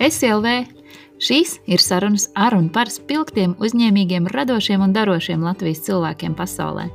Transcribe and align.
SLV. 0.00 0.64
Šīs 1.20 1.58
ir 1.68 1.82
sarunas 1.84 2.30
ar 2.32 2.54
un 2.56 2.70
par 2.72 2.88
spilgtiem, 2.88 3.52
uzņēmīgiem, 3.60 4.30
radošiem 4.32 4.80
un 4.80 4.94
darošiem 4.96 5.42
Latvijas 5.44 5.82
cilvēkiem 5.84 6.32
pasaulē, 6.38 6.86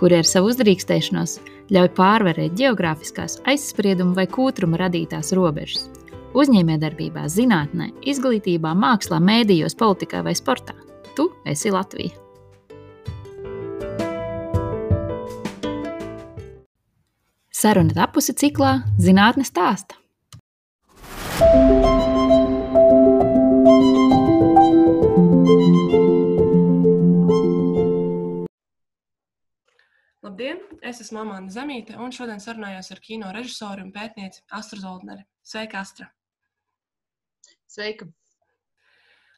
kuri 0.00 0.22
ar 0.22 0.28
savu 0.28 0.48
uzdrīkstēšanos 0.54 1.36
ļauj 1.76 1.90
pārvarēt 1.98 2.56
geogrāfiskās, 2.56 3.42
aizspriedumu 3.44 4.16
vai 4.16 4.24
kūtruma 4.32 4.80
radītās 4.80 5.34
robežas. 5.36 5.90
Uzņēmējdarbībā, 6.36 7.26
zinātnē, 7.32 7.90
izglītībā, 8.08 8.72
mākslā, 8.76 9.20
mēdījos, 9.20 9.76
politikā 9.76 10.24
vai 10.24 10.32
sportā. 10.36 10.76
Tu 11.16 11.28
esi 11.44 11.72
Latvija! 11.72 12.16
Saruna 17.56 17.96
tapusi 17.96 18.36
ciklā 18.36 18.78
Zinātnes 19.00 19.48
stāsta. 19.52 19.96
Labdien! 30.36 30.58
Es 30.84 30.98
esmu 31.00 31.22
Amanda 31.22 31.48
Zemīte, 31.48 31.94
un 31.96 32.10
šodien 32.12 32.42
sarunājos 32.44 32.90
ar 32.92 32.98
kino 33.00 33.30
režisoru 33.32 33.86
un 33.86 33.92
pētnieci 33.94 34.42
Astru 34.52 34.82
Zoldneri. 34.82 35.22
Sveika, 35.40 35.80
Astra! 35.80 36.10
Sveika! 37.72 38.04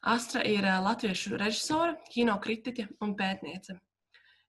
Astra 0.02 0.42
ir 0.42 0.66
latviešu 0.66 1.38
režisore, 1.38 1.94
kino 2.10 2.34
kritiķe 2.42 2.88
un 3.06 3.14
pētniece. 3.14 3.78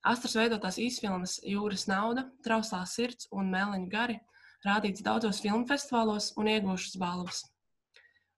Astras 0.01 0.33
veidotās 0.39 0.81
īsfilmas 0.81 1.37
Jūras 1.45 1.85
nauda, 1.85 2.25
Trauslā 2.41 2.81
sirds 2.89 3.29
un 3.29 3.53
Mēleņu 3.53 3.93
gari 3.93 4.17
rādīts 4.65 5.05
daudzos 5.05 5.43
filmu 5.45 5.69
festivālos 5.69 6.31
un 6.33 6.49
iegūšas 6.49 6.97
balvas. 6.97 7.43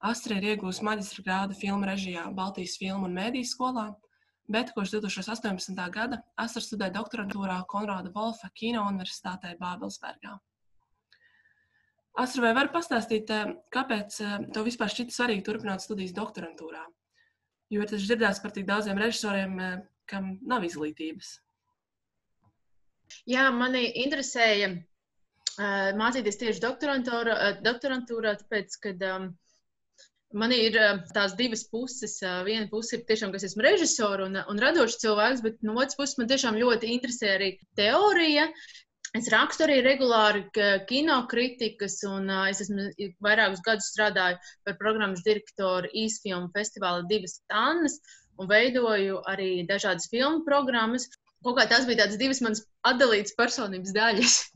Astra 0.03 0.36
ir 0.36 0.50
iegūjusi 0.52 0.84
maģistra 0.84 1.30
grādu 1.30 1.62
filmu 1.64 1.88
režijā 1.88 2.28
Baltijas 2.36 2.75
filmu 2.75 3.08
un 3.08 3.16
mēdīs 3.22 3.56
skolā, 3.56 3.94
bet 4.52 4.72
kopš 4.76 4.96
2018. 4.98 5.82
gada 5.94 6.22
Astra 6.40 6.62
studē 6.64 6.92
doktorantūrā 6.94 7.62
Konrāda 7.72 8.12
Volfa 8.14 8.50
Kino 8.56 8.84
universitātē 8.90 9.56
Bābelsbergā. 9.60 10.38
Astra, 12.20 12.44
vai 12.44 12.52
var 12.58 12.72
pastāstīt, 12.74 13.30
eh, 13.32 13.54
kāpēc 13.72 14.18
eh, 14.20 14.34
tev 14.52 14.68
vispār 14.68 14.92
šķita 14.92 15.16
svarīgi 15.16 15.46
turpināt 15.48 15.84
studijas 15.84 16.12
doktorantūrā? 16.18 16.84
Jo 17.72 17.84
ir 17.84 17.88
taču 17.88 18.10
dzirdēts 18.10 18.42
par 18.44 18.52
tik 18.52 18.68
daudziem 18.68 19.00
režisoriem, 19.00 19.60
eh, 19.60 19.78
kam 20.12 20.34
nav 20.44 20.66
izglītības. 20.68 21.38
Jā, 23.28 23.50
mani 23.52 23.86
interesēja 24.06 24.72
mācīties 26.00 26.38
tieši 26.40 26.62
doktorantūrā, 26.64 28.34
tāpēc, 28.40 28.78
ka 28.80 28.94
um, 29.10 29.26
man 30.34 30.54
ir 30.56 30.78
uh, 30.80 31.00
tās 31.16 31.36
divas 31.40 31.64
puses. 31.72 32.18
Uh, 32.24 32.42
viena 32.48 32.68
puse 32.72 32.98
ir 32.98 33.04
tiešām, 33.08 33.34
ka 33.34 33.42
esmu 33.42 33.66
režisors 33.66 34.28
un, 34.28 34.40
un 34.52 34.62
radošs 34.62 35.02
cilvēks, 35.04 35.44
bet 35.46 35.60
no 35.66 35.76
otras 35.78 35.98
puses 36.00 36.20
man 36.20 36.32
tiešām 36.32 36.60
ļoti 36.62 36.94
interesē 36.96 37.36
arī 37.38 37.52
teorija. 37.80 38.48
Es 39.18 39.28
rakstu 39.28 39.66
arī 39.66 39.82
regulāri 39.84 40.46
kinokritikas, 40.88 41.98
un 42.08 42.32
uh, 42.32 42.46
es 42.52 42.64
esmu 42.64 42.88
vairākus 43.26 43.64
gadus 43.66 43.92
strādāju 43.92 44.40
par 44.68 44.78
programmas 44.80 45.26
direktoru 45.26 45.92
īsfilmu 46.06 46.54
festivāla 46.56 47.04
divas 47.09 47.42
tannas 47.52 48.00
un 48.40 48.50
veidoju 48.50 49.22
arī 49.30 49.52
dažādas 49.70 50.09
filmu 50.12 50.46
programmas. 50.48 51.08
Kaut 51.42 51.58
kā 51.58 51.66
tās 51.70 51.88
bija 51.90 52.04
tādas 52.04 52.20
divas 52.22 52.42
manas 52.46 52.64
atdalītas 52.88 53.38
personības 53.38 53.96
daļas. 53.98 54.38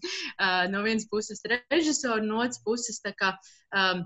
No 0.73 0.81
vienas 0.84 1.06
puses 1.08 1.40
režisors, 1.48 2.26
no 2.28 2.42
otras 2.44 2.59
puses 2.66 2.98
kā, 3.16 3.30
um, 3.72 4.02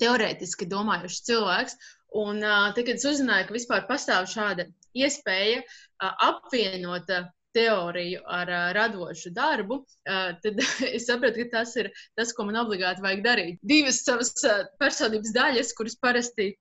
teorētiski 0.00 0.68
domājošs 0.70 1.22
cilvēks. 1.28 1.78
Un 2.16 2.40
tad, 2.40 2.78
kad 2.86 2.94
es 2.94 3.04
uzzināju, 3.04 3.48
ka 3.48 3.56
vispār 3.56 3.88
pastāv 3.88 4.28
šāda 4.30 4.68
iespēja 4.96 5.64
apvienot 6.00 7.10
teoriju 7.56 8.20
ar 8.28 8.50
uh, 8.52 8.64
radošu 8.76 9.32
darbu, 9.36 9.80
uh, 9.80 10.30
tad 10.42 10.60
es 10.96 11.06
sapratu, 11.08 11.44
ka 11.44 11.60
tas 11.60 11.74
ir 11.80 11.90
tas, 12.18 12.34
ko 12.36 12.46
man 12.48 12.60
obligāti 12.60 13.04
vajag 13.04 13.22
darīt. 13.24 13.60
Divas 13.64 14.02
savas 14.04 14.34
uh, 14.44 14.64
personības 14.82 15.32
daļas, 15.36 15.72
kuras 15.78 15.96
parasti 16.02 16.52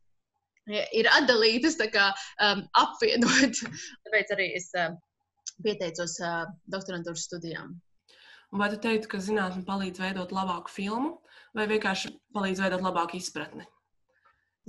ir 0.66 1.10
atdalītas, 1.14 1.78
kā 1.94 2.08
um, 2.42 2.64
apvienot. 2.80 3.60
Tāpēc 4.08 4.32
arī 4.38 4.48
es 4.58 4.72
uh, 4.80 4.96
pieteicos 5.66 6.18
uh, 6.24 6.46
doktorantūras 6.72 7.28
studijām. 7.28 7.76
Vai 8.56 8.72
tu 8.72 8.80
teiktu, 8.80 9.10
ka 9.12 9.20
zinātnē 9.20 9.66
palīdz 9.68 10.00
veidot 10.00 10.32
labāku 10.32 10.72
filmu, 10.72 11.18
vai 11.56 11.68
vienkārši 11.72 12.12
palīdz 12.36 12.62
veidot 12.64 12.84
labāku 12.86 13.20
izpratni? 13.20 13.66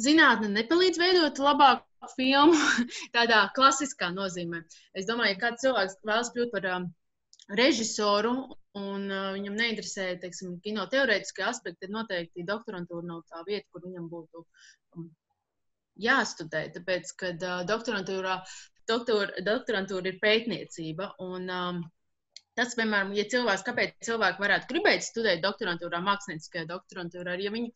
Zinātnē 0.03 0.51
nepalīdz 0.53 1.01
veidot 1.01 1.41
labāku 1.41 2.11
filmu 2.15 2.57
tādā 3.17 3.47
klasiskā 3.57 4.11
nozīmē. 4.15 4.63
Es 4.95 5.09
domāju, 5.09 5.39
ka 5.39 5.49
kāds 5.49 5.65
cilvēks 5.65 5.99
vēlas 6.05 6.33
kļūt 6.35 6.55
par 6.55 6.69
um, 6.75 6.89
režisoru 7.61 8.35
un 8.77 9.07
uh, 9.09 9.31
viņam 9.37 9.57
neinteresē 9.57 10.09
teiksim, 10.23 10.59
kino 10.65 10.85
teorētiskie 10.93 11.47
aspekti, 11.49 11.87
tad 11.87 11.95
noteikti 11.97 12.45
doktorantūra 12.47 13.09
nav 13.09 13.23
tā 13.31 13.43
vieta, 13.49 13.67
kur 13.73 13.87
viņam 13.87 14.11
būtu 14.13 14.45
um, 14.97 15.09
jāstudē. 16.07 16.67
Tāpēc, 16.77 17.15
kad 17.23 17.47
uh, 17.47 17.63
doktorantūrā 17.69 18.41
doktor, 18.91 19.33
doktorantūra 19.49 20.13
ir 20.13 20.21
pētniecība. 20.23 21.15
Un, 21.25 21.49
um, 21.51 21.85
tas, 22.57 22.75
piemēram, 22.79 23.13
ja 23.17 23.27
cilvēks, 23.31 23.65
kāpēc 23.67 23.97
cilvēki 24.09 24.43
varētu 24.43 24.71
gribēt 24.73 25.05
studēt 25.05 25.43
doktorantūrā, 25.45 26.01
mākslinieckajā 26.05 26.67
doktorantūrā, 26.71 27.37
ja 27.43 27.53
viņu 27.55 27.73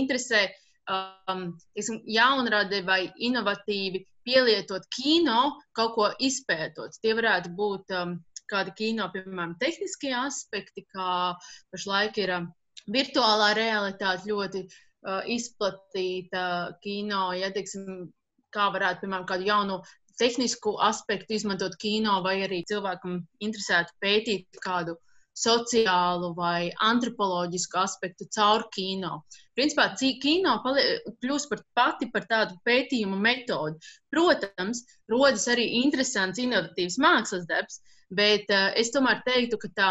interesē 0.00 0.46
um, 0.88 1.50
tiksim, 1.76 2.02
jaunrade 2.08 2.82
vai 2.86 3.06
inovatīvi 3.16 4.04
pielietot 4.28 4.88
kino, 4.92 5.58
kaut 5.76 5.94
ko 5.96 6.10
izpētot. 6.24 6.98
Tie 7.02 7.14
varētu 7.16 7.54
būt 7.56 7.94
um, 7.96 8.18
kādi 8.48 8.74
kino, 8.76 9.08
piemēram, 9.12 9.56
tehniskie 9.60 10.12
aspekti, 10.16 10.84
kā 10.92 11.34
pašlaik 11.72 12.20
ir 12.20 12.34
um, 12.36 12.50
virtuālā 12.92 13.52
realitāte 13.58 14.28
ļoti 14.30 14.64
uh, 14.68 15.22
izplatīta 15.28 16.44
kino, 16.84 17.28
ja, 17.36 17.52
teiksim, 17.54 18.08
kā 18.54 18.70
varētu, 18.72 19.04
piemēram, 19.04 19.26
kādu 19.28 19.48
jaunu 19.48 19.80
tehnisku 20.18 20.76
aspektu 20.84 21.36
izmantot 21.36 21.76
kino, 21.80 22.20
vai 22.24 22.40
arī 22.46 22.62
cilvēkam 22.68 23.20
interesētu 23.44 23.94
pētīt 24.02 24.60
kādu 24.64 24.96
sociālu 25.38 26.32
vai 26.36 26.70
antropoloģisku 26.82 27.78
aspektu 27.78 28.26
caur 28.34 28.64
kino. 28.74 29.22
Principā 29.58 29.88
kino 30.22 30.56
kļūst 30.64 31.50
par 31.50 31.62
pati 31.78 32.10
par 32.14 32.26
tādu 32.30 32.58
pētījumu 32.66 33.18
metodi. 33.22 33.78
Protams, 34.10 34.84
rodas 35.10 35.46
arī 35.52 35.68
interesants, 35.84 36.42
inovatīvs 36.42 36.98
mākslas 37.02 37.46
darbs, 37.50 37.80
bet 38.10 38.50
uh, 38.50 38.72
es 38.74 38.90
tomēr 38.94 39.22
teiktu, 39.26 39.60
ka 39.62 39.68
tā 39.76 39.90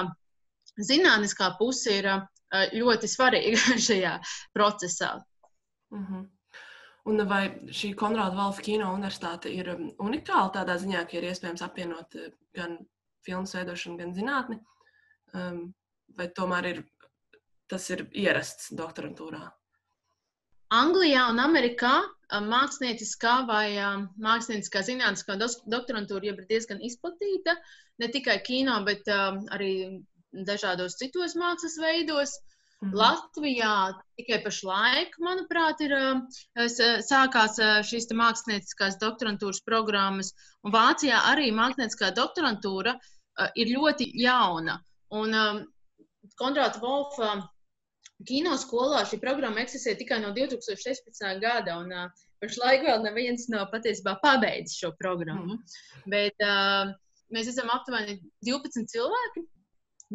zinātniskā 0.89 1.53
puse 1.59 1.99
ir 2.01 2.09
uh, 2.11 2.25
ļoti 2.73 3.09
svarīga 3.11 3.77
šajā 3.87 4.17
procesā. 4.55 5.15
Mm 5.93 6.03
-hmm. 6.03 6.25
Un 7.07 7.23
vai 7.29 7.43
šī 7.71 7.93
Konrāda 7.95 8.35
Valfa 8.35 8.63
kino 8.65 8.89
universitāte 8.95 9.51
ir 9.53 9.69
um, 9.71 9.85
unikāla 10.03 10.51
tādā 10.57 10.75
ziņā, 10.81 11.05
ka 11.07 11.17
ir 11.17 11.29
iespējams 11.29 11.63
apvienot 11.63 12.17
uh, 12.19 12.33
gan 12.57 12.75
filmu 13.23 13.47
veidošanu, 13.53 13.99
gan 14.01 14.11
zinātni? 14.15 14.57
Um, 15.37 15.61
vai 16.19 16.27
tomēr 16.35 16.67
ir, 16.73 16.81
tas 17.71 17.87
ir 17.95 18.07
ierasts 18.11 18.73
doktorantūrā? 18.75 19.45
Anglijā 20.75 21.29
un 21.31 21.39
Amerikā 21.39 21.93
um, 22.03 22.49
mākslinieckā 22.51 23.37
vai 23.47 23.77
mākslinieckā 24.27 24.83
zinātniskā 24.89 25.37
doktorantūra 25.39 26.27
jau 26.27 26.35
ir 26.35 26.45
diezgan 26.51 26.83
izplatīta. 26.83 27.55
Ne 28.03 28.11
tikai 28.13 28.41
kino, 28.43 28.75
bet 28.85 29.07
arī 29.07 29.71
dažādos 30.47 30.99
citos 30.99 31.39
mākslas 31.39 31.79
veidos. 31.81 32.35
Mhm. 32.85 32.93
Latvijā 32.93 33.75
tikai 34.19 34.37
pašlaik, 34.43 35.15
manuprāt, 35.17 35.79
ir 35.81 35.93
sākās 37.07 37.57
šīs 37.89 38.05
mākslinieckās 38.13 38.99
doktorantūras 39.01 39.63
programmas, 39.65 40.29
un 40.61 40.75
Vācijā 40.75 41.23
arī 41.31 41.49
mākslinieckā 41.57 42.11
doktorantūra 42.13 42.93
ir 43.57 43.73
ļoti 43.73 44.11
jauna. 44.21 44.77
Un 45.09 45.33
Konrāta 46.37 46.81
Volfa 46.83 47.31
kino 48.29 48.53
skolā 48.61 49.03
šī 49.09 49.19
programma 49.25 49.63
eksistē 49.63 49.95
tikai 49.97 50.21
no 50.21 50.29
2016. 50.37 51.41
gada, 51.41 51.79
un 51.81 51.93
pašlaik 52.43 52.85
vēl 52.85 53.01
neviens 53.05 53.49
nav 53.49 53.71
patiesībā 53.73 54.19
pabeidzis 54.21 54.77
šo 54.77 54.93
programmu. 55.01 55.57
Mm. 55.57 56.09
Bet 56.13 56.45
mēs 57.33 57.49
esam 57.49 57.73
aptuveni 57.73 58.19
12 58.45 58.85
cilvēki 58.93 59.47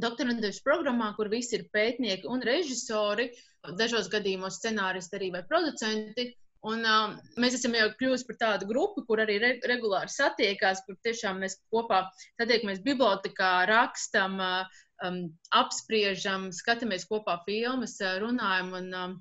doktorantūras 0.01 0.63
programmā, 0.65 1.13
kur 1.17 1.31
visi 1.33 1.59
ir 1.59 1.67
pētnieki 1.75 2.29
un 2.31 2.45
režisori, 2.47 3.31
dažos 3.79 4.09
gadījumos 4.13 4.61
scenāristi 4.61 5.19
arī 5.19 5.33
vai 5.35 5.43
producenti. 5.49 6.33
Un, 6.63 6.85
uh, 6.87 7.17
mēs 7.43 7.57
esam 7.59 7.75
jau 7.75 7.89
kļuvuši 7.99 8.27
par 8.29 8.37
tādu 8.39 8.69
grupu, 8.69 9.03
kur 9.09 9.19
arī 9.19 9.41
re 9.43 9.57
regulāri 9.67 10.13
satiekās, 10.15 10.85
kur 10.87 10.95
tiešām 11.03 11.41
mēs 11.43 11.57
kopā 11.75 12.05
satiekamies 12.39 12.85
bibliotekā, 12.87 13.51
rakstam, 13.67 14.39
uh, 14.39 14.85
um, 15.07 15.25
apspriežam, 15.59 16.51
skatāmies 16.55 17.09
kopā 17.11 17.41
filmas, 17.49 17.97
runājam. 18.23 18.71
Un, 18.79 18.95
um, 18.95 19.17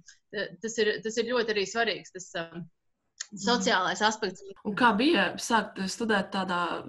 tas, 0.62 0.78
ir, 0.84 0.94
tas 1.02 1.18
ir 1.18 1.32
ļoti 1.34 1.56
arī 1.56 1.66
svarīgs. 1.70 2.14
Tas, 2.14 2.30
um, 2.44 2.68
Sociālais 3.32 4.02
aspekts. 4.04 4.44
Un 4.68 4.74
kā 4.76 4.90
bija 5.00 5.30
sākt 5.40 5.80
studēt 5.88 6.34
tādā 6.34 6.84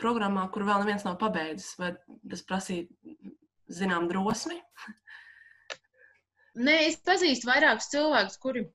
programmā, 0.00 0.44
kur 0.52 0.66
vēl 0.68 0.82
neviens 0.84 1.06
nav 1.06 1.16
pabeidzis? 1.22 1.72
Vai 1.80 1.94
tas 2.28 2.44
prasīja 2.44 2.84
zinām 3.72 4.08
drosmi? 4.10 4.58
Nē, 6.56 6.76
es 6.90 7.00
pazīstu 7.04 7.48
vairākus 7.48 7.88
cilvēkus, 7.94 8.36
kuri 8.44 8.66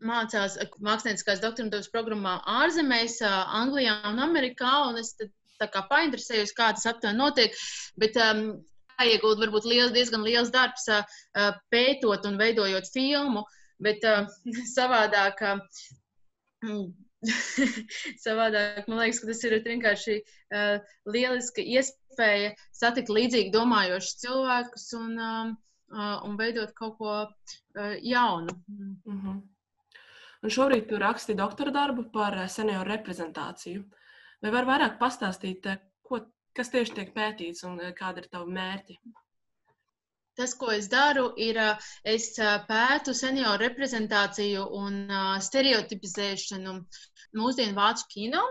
mācās 0.00 0.56
mākslinieckās 0.80 1.44
doktorantūras 1.44 1.92
programmā 1.92 2.38
ārzemēs, 2.62 3.20
Anglijā 3.60 4.00
un 4.08 4.24
Amerikā. 4.24 4.72
Un 4.88 5.00
es 5.04 5.12
tā 5.20 5.68
kā 5.68 5.84
painteresējos, 5.92 6.56
kā 6.56 6.72
tas 6.72 6.88
aptuveni 6.88 7.20
notiek. 7.20 7.56
Bet 8.00 8.16
um, 8.24 8.44
jāiegūt 8.96 9.44
varbūt 9.44 9.68
liels, 9.68 9.92
diezgan 9.92 10.24
liels 10.24 10.52
darbs 10.52 10.88
uh, 10.88 11.04
pētot 11.72 12.24
un 12.24 12.40
veidojot 12.40 12.88
filmu. 12.92 13.44
Bet 13.84 14.04
uh, 14.08 14.24
savādāk. 14.78 15.44
Uh, 15.44 15.98
Savādāk, 18.24 18.86
man 18.88 19.02
liekas, 19.02 19.20
ka 19.20 19.28
tas 19.28 19.42
ir 19.44 19.56
vienkārši 19.64 20.16
uh, 20.20 20.92
lieliska 21.12 21.60
iespēja 21.60 22.54
satikt 22.76 23.12
līdzīgi 23.12 23.52
domājošus 23.52 24.20
cilvēkus 24.22 24.86
un, 24.96 25.18
uh, 25.20 25.50
uh, 25.92 26.16
un 26.24 26.38
veidot 26.40 26.72
kaut 26.78 26.96
ko 27.00 27.14
uh, 27.20 27.94
jaunu. 28.00 28.56
Mm 28.68 29.20
-hmm. 29.20 29.40
Un 30.40 30.50
šobrīd 30.56 30.88
tu 30.88 30.98
raksti 30.98 31.36
doktora 31.36 31.70
darbu 31.70 32.06
par 32.12 32.38
senioru 32.48 32.88
reprezentāciju. 32.88 33.84
Vai 34.42 34.50
var 34.50 34.64
vairāk 34.64 34.96
pastāstīt, 34.98 35.66
ko, 36.02 36.20
kas 36.56 36.72
tieši 36.72 36.94
tiek 36.94 37.10
pētīts 37.14 37.64
un 37.68 37.76
kāda 37.98 38.24
ir 38.24 38.28
tava 38.32 38.46
mērķi? 38.46 38.96
Tas, 40.38 40.54
ko 40.54 40.70
es 40.72 40.88
daru, 40.88 41.30
ir, 41.36 41.58
es 42.06 42.30
pētu 42.68 43.14
senioru 43.16 43.64
reprezentāciju 43.66 44.66
un 44.78 45.00
stereotipizēšanu 45.46 46.76
mūsdienu 47.40 47.76
vācu 47.76 48.06
kino. 48.14 48.44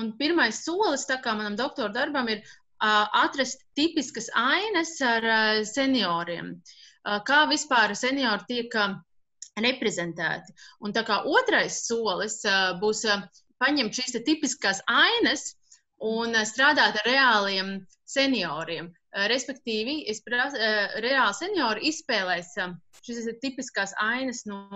Un 0.00 0.12
pirmais 0.18 0.62
solis, 0.64 1.06
manam 1.26 1.56
doktora 1.56 1.92
darbam, 1.92 2.28
ir 2.28 2.42
atrast 2.80 3.62
tipiskas 3.76 4.28
ainas 4.34 5.00
ar 5.00 5.28
senioriem. 5.64 6.56
Kā 7.28 7.44
vispār 7.48 7.94
seniori 7.94 8.48
tiek 8.48 8.74
reprezentēti. 9.56 10.52
Un 10.80 10.92
tā 10.92 11.04
kā 11.06 11.22
otrais 11.24 11.86
solis 11.86 12.42
būs 12.80 13.04
paņemt 13.62 13.94
šīs 13.94 14.18
tipiskās 14.26 14.82
ainas 14.86 15.54
un 16.02 16.34
strādāt 16.44 17.00
ar 17.00 17.06
reāliem 17.08 17.86
senioriem. 18.04 18.92
Respektīvi, 19.16 20.02
es 20.12 20.20
prasu, 20.24 20.60
reāli 21.00 21.36
seniori 21.38 21.86
izspēlēs 21.88 22.52
šīs 23.06 23.28
tipiskās 23.40 23.94
ainas 24.02 24.42
no 24.44 24.66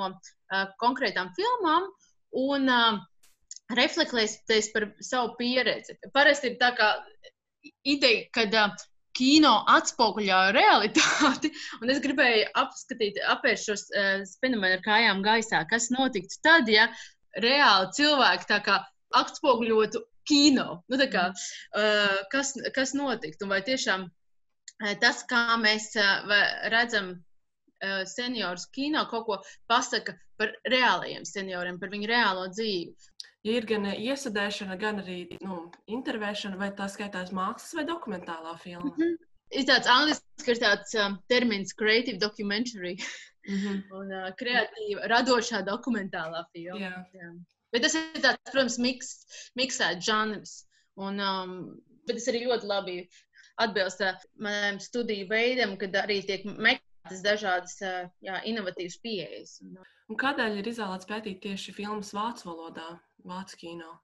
konkrētām 0.80 1.28
filmām 1.36 1.90
un 2.40 2.70
reflektēs 3.76 4.70
par 4.72 4.88
savu 5.04 5.34
pieredzi. 5.38 5.98
Parasti 6.14 6.52
ir 6.52 6.56
tā 6.62 6.70
kā 6.78 6.88
ideja, 7.84 8.24
kad 8.32 8.56
kino 9.16 9.52
atspoguļo 9.68 10.40
realitāti, 10.56 11.50
un 11.82 11.92
es 11.92 12.00
gribēju 12.02 12.46
apskatīt, 12.62 13.18
apvērst 13.34 13.68
šos 13.68 13.86
fenomenu 14.40 14.78
ar 14.78 14.84
kājām 14.86 15.24
gaisā, 15.26 15.64
kas 15.70 15.90
notiktu 15.92 16.40
tad, 16.46 16.70
ja 16.70 16.88
reāli 17.44 17.90
cilvēki 17.98 18.48
tā 18.48 18.60
kā 18.64 18.78
atspoguļotu 19.20 20.02
kino. 20.30 20.80
Nu, 20.88 21.00
kā, 21.10 21.26
uh, 21.34 22.16
kas, 22.32 22.54
kas 22.74 22.94
notiktu? 22.94 23.48
Vai 23.50 23.60
tiešām 23.66 24.06
tas, 25.00 25.24
kā 25.28 25.58
mēs 25.60 25.90
uh, 26.00 26.34
redzam 26.72 27.12
uh, 27.14 28.02
seniorus 28.08 28.66
kino, 28.74 29.06
kaut 29.10 29.26
ko 29.26 29.40
pasaka 29.68 30.16
par 30.40 30.54
reālajiem 30.72 31.24
senioriem, 31.28 31.80
par 31.80 31.92
viņu 31.92 32.08
reālo 32.08 32.48
dzīvi 32.48 32.94
ja 33.46 33.56
ir 33.56 33.66
gan 33.68 33.88
iesadēšana, 33.90 34.76
gan 34.80 35.00
arī 35.02 35.20
nu, 35.44 35.62
intervēšana, 35.90 36.58
vai 36.60 36.70
tā 36.76 36.88
skaitās 36.92 37.32
mākslas 37.36 37.76
vai 37.78 37.86
dokumentālā 37.88 38.56
filma? 38.62 38.92
Mm 38.92 38.96
-hmm. 38.96 39.18
Ir 39.50 39.66
tāds 39.66 39.88
angļuiski 39.90 40.56
tāds 40.62 40.94
um, 41.04 41.16
termins 41.28 41.72
creative 41.74 42.18
documentary. 42.18 42.96
Mm 43.48 43.56
-hmm. 43.56 43.78
un 43.98 44.12
uh, 44.12 44.28
kreatīva, 44.42 45.08
radošā 45.14 45.62
dokumentālā 45.66 46.44
filma. 46.52 46.80
Jā. 46.80 47.04
Jā. 47.14 47.30
Bet 47.72 47.82
tas 47.82 47.94
ir 47.94 48.22
tāds, 48.22 48.52
protams, 48.52 48.78
miks, 48.78 49.08
miksēts 49.56 50.06
žanrs. 50.06 50.66
Un, 50.96 51.20
um, 51.20 51.80
bet 52.06 52.16
tas 52.16 52.28
arī 52.28 52.44
ļoti 52.46 52.66
labi 52.66 53.08
atbilst 53.64 54.04
uh, 54.04 54.20
manam 54.42 54.80
studiju 54.82 55.28
veidam, 55.30 55.76
kad 55.80 55.96
arī 56.02 56.20
tiek 56.26 56.46
meklētas 56.50 57.24
dažādas 57.24 57.76
uh, 57.84 58.04
jā, 58.24 58.40
inovatīvas 58.50 59.00
pieejas. 59.04 59.58
Un, 59.64 59.80
un 60.10 60.20
kādēļ 60.20 60.60
ir 60.60 60.70
izvēlēts 60.72 61.10
pētīt 61.10 61.42
tieši 61.46 61.76
filmas 61.76 62.14
vācu 62.16 62.50
valodā? 62.52 62.92
Vācu 63.28 63.60
kino? 63.60 63.98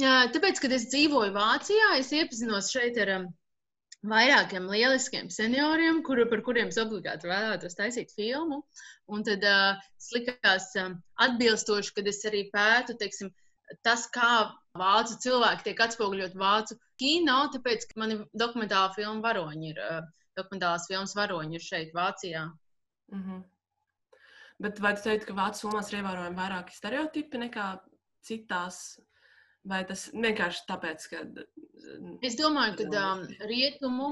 Jā, 0.00 0.30
tāpēc, 0.32 0.62
kad 0.62 0.72
es 0.72 0.88
dzīvoju 0.88 1.34
Vācijā, 1.34 1.92
es 2.00 2.08
iepazinos 2.16 2.70
šeit 2.72 2.96
ar 3.02 3.10
vairākiem 4.08 4.68
lieliskiem 4.70 5.28
senioriem, 5.32 6.00
kuru, 6.06 6.24
par 6.30 6.40
kuriem 6.46 6.70
es 6.72 6.78
obligāti 6.80 7.28
vēlētos 7.28 7.76
taisīt 7.76 8.14
filmu. 8.16 8.62
Un 9.12 9.24
tad 9.26 9.44
uh, 9.44 9.82
likās 10.14 10.70
um, 10.80 10.96
atbilstoši, 11.20 11.92
kad 11.98 12.08
es 12.08 12.22
arī 12.30 12.46
pētu, 12.54 12.96
teiksim, 13.00 13.32
tas, 13.84 14.06
kā 14.14 14.50
vācu 14.78 15.18
cilvēki 15.26 15.68
tiek 15.68 15.84
atspoguļot 15.84 16.38
vācu 16.38 16.78
kino, 17.00 17.38
tāpēc, 17.54 17.88
ka 17.90 18.00
mani 18.04 18.20
dokumentāla 18.44 18.92
filma 18.96 19.24
varoņi 19.28 19.72
ir, 19.72 19.80
uh, 19.84 20.02
dokumentālās 20.38 20.88
filmas 20.90 21.16
varoņi 21.18 21.58
ir 21.58 21.64
šeit, 21.64 21.94
Vācijā. 21.96 22.44
Mm 23.12 23.22
-hmm. 23.24 23.44
Bet 24.60 24.80
vai 24.84 24.94
tu 24.96 25.06
teiktu, 25.06 25.30
ka 25.30 25.38
vācu 25.38 25.64
filmās 25.64 25.88
ir 25.90 26.00
ievērojami 26.00 26.36
vairāki 26.36 26.76
stereotipi 26.76 27.38
nekā 27.46 27.68
citās. 28.28 28.98
Vai 29.70 29.82
tas 29.88 30.06
vienkārši 30.12 30.66
tāpēc, 30.68 31.06
ka. 31.12 31.22
Es 32.24 32.36
domāju, 32.36 32.76
ka 32.78 33.00
um, 33.12 33.24
rietumu, 33.48 34.08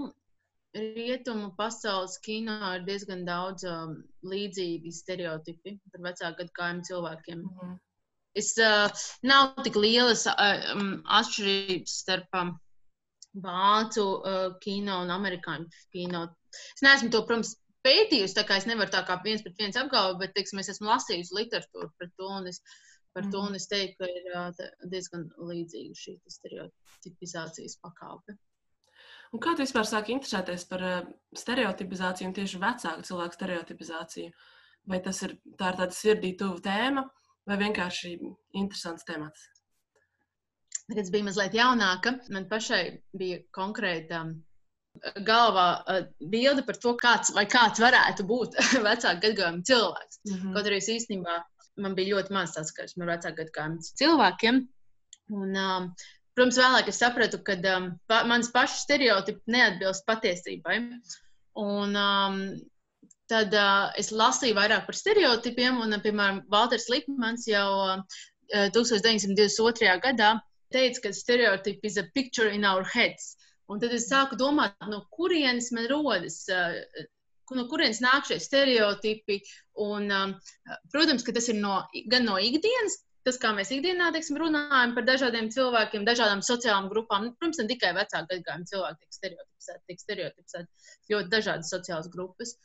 rietumu 0.76 1.50
pasaules 1.56 2.18
kino 2.24 2.56
ir 2.76 2.84
diezgan 2.84 3.24
daudz 3.28 3.64
um, 3.68 3.94
līdzīgi 4.28 4.92
stereotipi 4.92 5.78
par 5.92 6.04
vecāku 6.08 6.48
gadsimtu 6.58 6.90
cilvēkiem. 6.90 7.44
Mm 7.44 7.60
-hmm. 7.60 7.78
Es, 8.34 8.52
uh, 8.60 9.08
nav 9.22 9.56
tik 9.64 9.76
lielas 9.76 10.26
uh, 10.26 10.74
um, 10.74 10.90
atšķirības 11.20 11.96
starp 12.02 12.40
um, 12.40 12.52
vācu 13.34 14.04
uh, 14.04 14.44
kino 14.62 15.02
un 15.04 15.14
amerikāņu 15.14 15.68
kino. 15.94 16.26
Es 16.74 16.84
neesmu 16.84 17.10
to, 17.12 17.22
protams, 17.28 17.54
pētījusi, 17.86 18.34
tā 18.34 18.44
kā 18.48 18.56
es 18.58 18.66
nevaru 18.66 18.90
tā 18.92 19.04
kā 19.06 19.18
viens 19.24 19.44
pret 19.44 19.60
viens 19.60 19.76
apgalvot, 19.78 20.18
bet, 20.22 20.34
teiksim, 20.34 20.60
es 20.62 20.72
esmu 20.72 20.90
lasījusi 20.90 21.36
literatūru 21.36 21.92
par 22.00 22.10
to, 22.16 22.30
un 22.40 22.48
es 22.50 22.62
Par 23.18 23.24
mm. 23.24 23.30
to 23.30 23.42
mhm. 23.42 23.54
es 23.54 23.66
teiktu, 23.66 24.04
ka 24.04 24.06
ir 24.06 24.90
diezgan 24.92 25.24
līdzīga 25.50 25.96
šī 25.98 26.12
stereotipizācijas 26.30 27.78
pakāpe. 27.82 28.36
Un 29.34 29.42
kā 29.44 29.56
tu 29.56 29.64
vispār 29.64 29.88
sāki 29.88 30.14
interesēties 30.14 30.64
par 30.70 30.84
stereotipizāciju 31.36 32.30
un 32.30 32.36
tieši 32.36 32.60
vecāku 32.62 33.04
cilvēku 33.08 33.36
stereotipizāciju? 33.36 34.30
Vai 34.88 35.02
tas 35.04 35.18
ir, 35.26 35.34
tā 35.58 35.72
ir 35.72 35.80
tāda 35.82 35.96
sirdī 35.96 36.32
tuva 36.38 36.62
tēma 36.64 37.04
vai 37.48 37.58
vienkārši 37.60 38.14
interesants 38.56 39.04
temats? 39.08 39.48
Kad 40.88 40.98
es 41.02 41.10
biju 41.12 41.26
mazliet 41.26 41.54
jaunāka, 41.56 42.14
man 42.32 42.46
pašai 42.48 42.82
bija 43.18 43.42
konkrēta 43.52 44.22
galvā 45.26 45.66
bilde 46.32 46.64
par 46.66 46.78
to, 46.80 46.94
kāds, 46.98 47.34
kāds 47.52 47.82
varētu 47.82 48.24
būt 48.26 48.56
vecāka 48.88 49.20
gadījuma 49.26 49.62
cilvēks. 49.68 50.20
Mm 50.24 50.34
-hmm. 50.34 50.54
Kaut 50.56 50.66
arī 50.66 50.80
es 50.80 50.88
īstenībā 50.88 51.36
man 51.82 51.94
bija 51.98 52.16
ļoti 52.16 52.34
maz 52.34 52.54
saskarsme 52.56 53.04
ar 53.04 53.14
vecāku 53.16 53.46
gadsimtu 53.54 53.98
cilvēkiem. 54.02 54.62
Un, 55.38 55.52
um, 55.60 55.90
protams, 56.34 56.58
vēlāk 56.58 56.88
es 56.88 57.00
sapratu, 57.02 57.40
ka 57.44 57.58
um, 57.74 57.90
pa, 58.08 58.22
mans 58.24 58.50
pašs 58.54 58.82
stereotipi 58.86 59.54
neatbilst 59.54 60.06
patiesībai. 60.08 60.80
Un, 61.58 61.96
um, 61.96 62.40
tad 63.28 63.54
uh, 63.54 63.92
es 64.00 64.10
lasīju 64.14 64.56
vairāk 64.56 64.86
par 64.86 64.96
stereotipiem, 64.96 65.80
un, 65.84 66.00
piemēram, 66.04 66.42
Walters 66.52 66.88
Lipmans 66.92 67.46
jau 67.50 67.68
uh, 67.84 68.22
1922. 68.48 69.98
gadā 70.04 70.38
teica, 70.74 71.08
ka 71.08 71.14
stereotipi 71.16 71.90
is 71.90 71.98
a 72.00 72.06
picture 72.14 72.48
in 72.50 72.64
our 72.64 72.84
heads. 72.84 73.36
Un 73.68 73.80
tad 73.80 73.92
es 73.92 74.08
sāku 74.08 74.38
domāt, 74.40 74.74
no 74.88 75.02
kurienes 75.12 75.72
man 75.76 75.88
rodas 75.90 76.40
uh, 76.48 76.76
no 77.56 77.66
kurienes 77.70 78.00
nāk 78.04 78.28
šie 78.28 78.38
stereotipi. 78.42 79.40
Un, 79.84 80.08
um, 80.12 80.34
protams, 80.92 81.24
ka 81.24 81.34
tas 81.36 81.48
ir 81.52 81.60
no, 81.60 81.80
gan 82.12 82.26
no 82.28 82.38
ikdienas, 82.42 82.98
tas, 83.26 83.38
kā 83.40 83.52
mēs 83.56 83.70
ikdienā 83.74 84.10
teiksim, 84.14 84.38
runājam 84.40 84.94
par 84.96 85.06
dažādiem 85.08 85.50
cilvēkiem, 85.54 86.06
dažādām 86.08 86.42
sociālām 86.44 86.88
grupām. 86.92 87.28
Nu, 87.28 87.36
protams, 87.36 87.60
ne 87.62 87.68
tikai 87.72 87.92
vecāku 87.96 88.40
gadsimtu 88.46 88.74
cilvēki 88.74 89.04
tiek 89.04 89.18
stereotipizēti, 89.18 89.84
tiek 89.90 90.02
stereotipizēti 90.04 91.14
ļoti 91.14 91.32
dažādas 91.36 91.72
sociālas 91.74 92.10
grupas. 92.12 92.56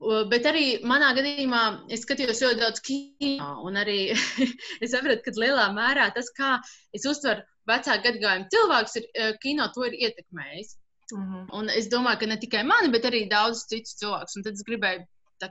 Bet 0.00 0.46
arī 0.48 0.64
manā 0.88 1.10
gadījumā 1.16 1.62
es 1.92 2.06
skatījos 2.06 2.40
ļoti 2.40 2.60
daudz 2.62 2.80
kino, 2.86 3.50
un 3.68 3.76
arī 3.76 3.98
es 4.84 4.94
sapratu, 4.94 5.20
ka 5.26 5.34
lielā 5.36 5.66
mērā 5.76 6.06
tas, 6.14 6.30
kā 6.36 6.54
es 6.96 7.04
uztveru 7.04 7.44
vecāku 7.68 8.06
gadsimtu 8.06 8.56
cilvēkus, 8.56 8.96
ir 8.96 9.36
kino 9.42 9.68
to 9.74 9.84
ir 9.90 9.98
ietekmējis. 10.08 10.76
Mm 11.12 11.26
-hmm. 11.26 11.46
Un 11.58 11.70
es 11.74 11.90
domāju, 11.92 12.20
ka 12.20 12.26
ne 12.26 12.38
tikai 12.40 12.64
mani, 12.64 12.88
bet 12.88 13.04
arī 13.04 13.28
daudzus 13.28 13.68
citus 13.68 13.98
cilvēkus. 14.00 14.36
Un 14.36 14.42
tad 14.46 14.52
es 14.54 14.64
gribēju 14.68 15.04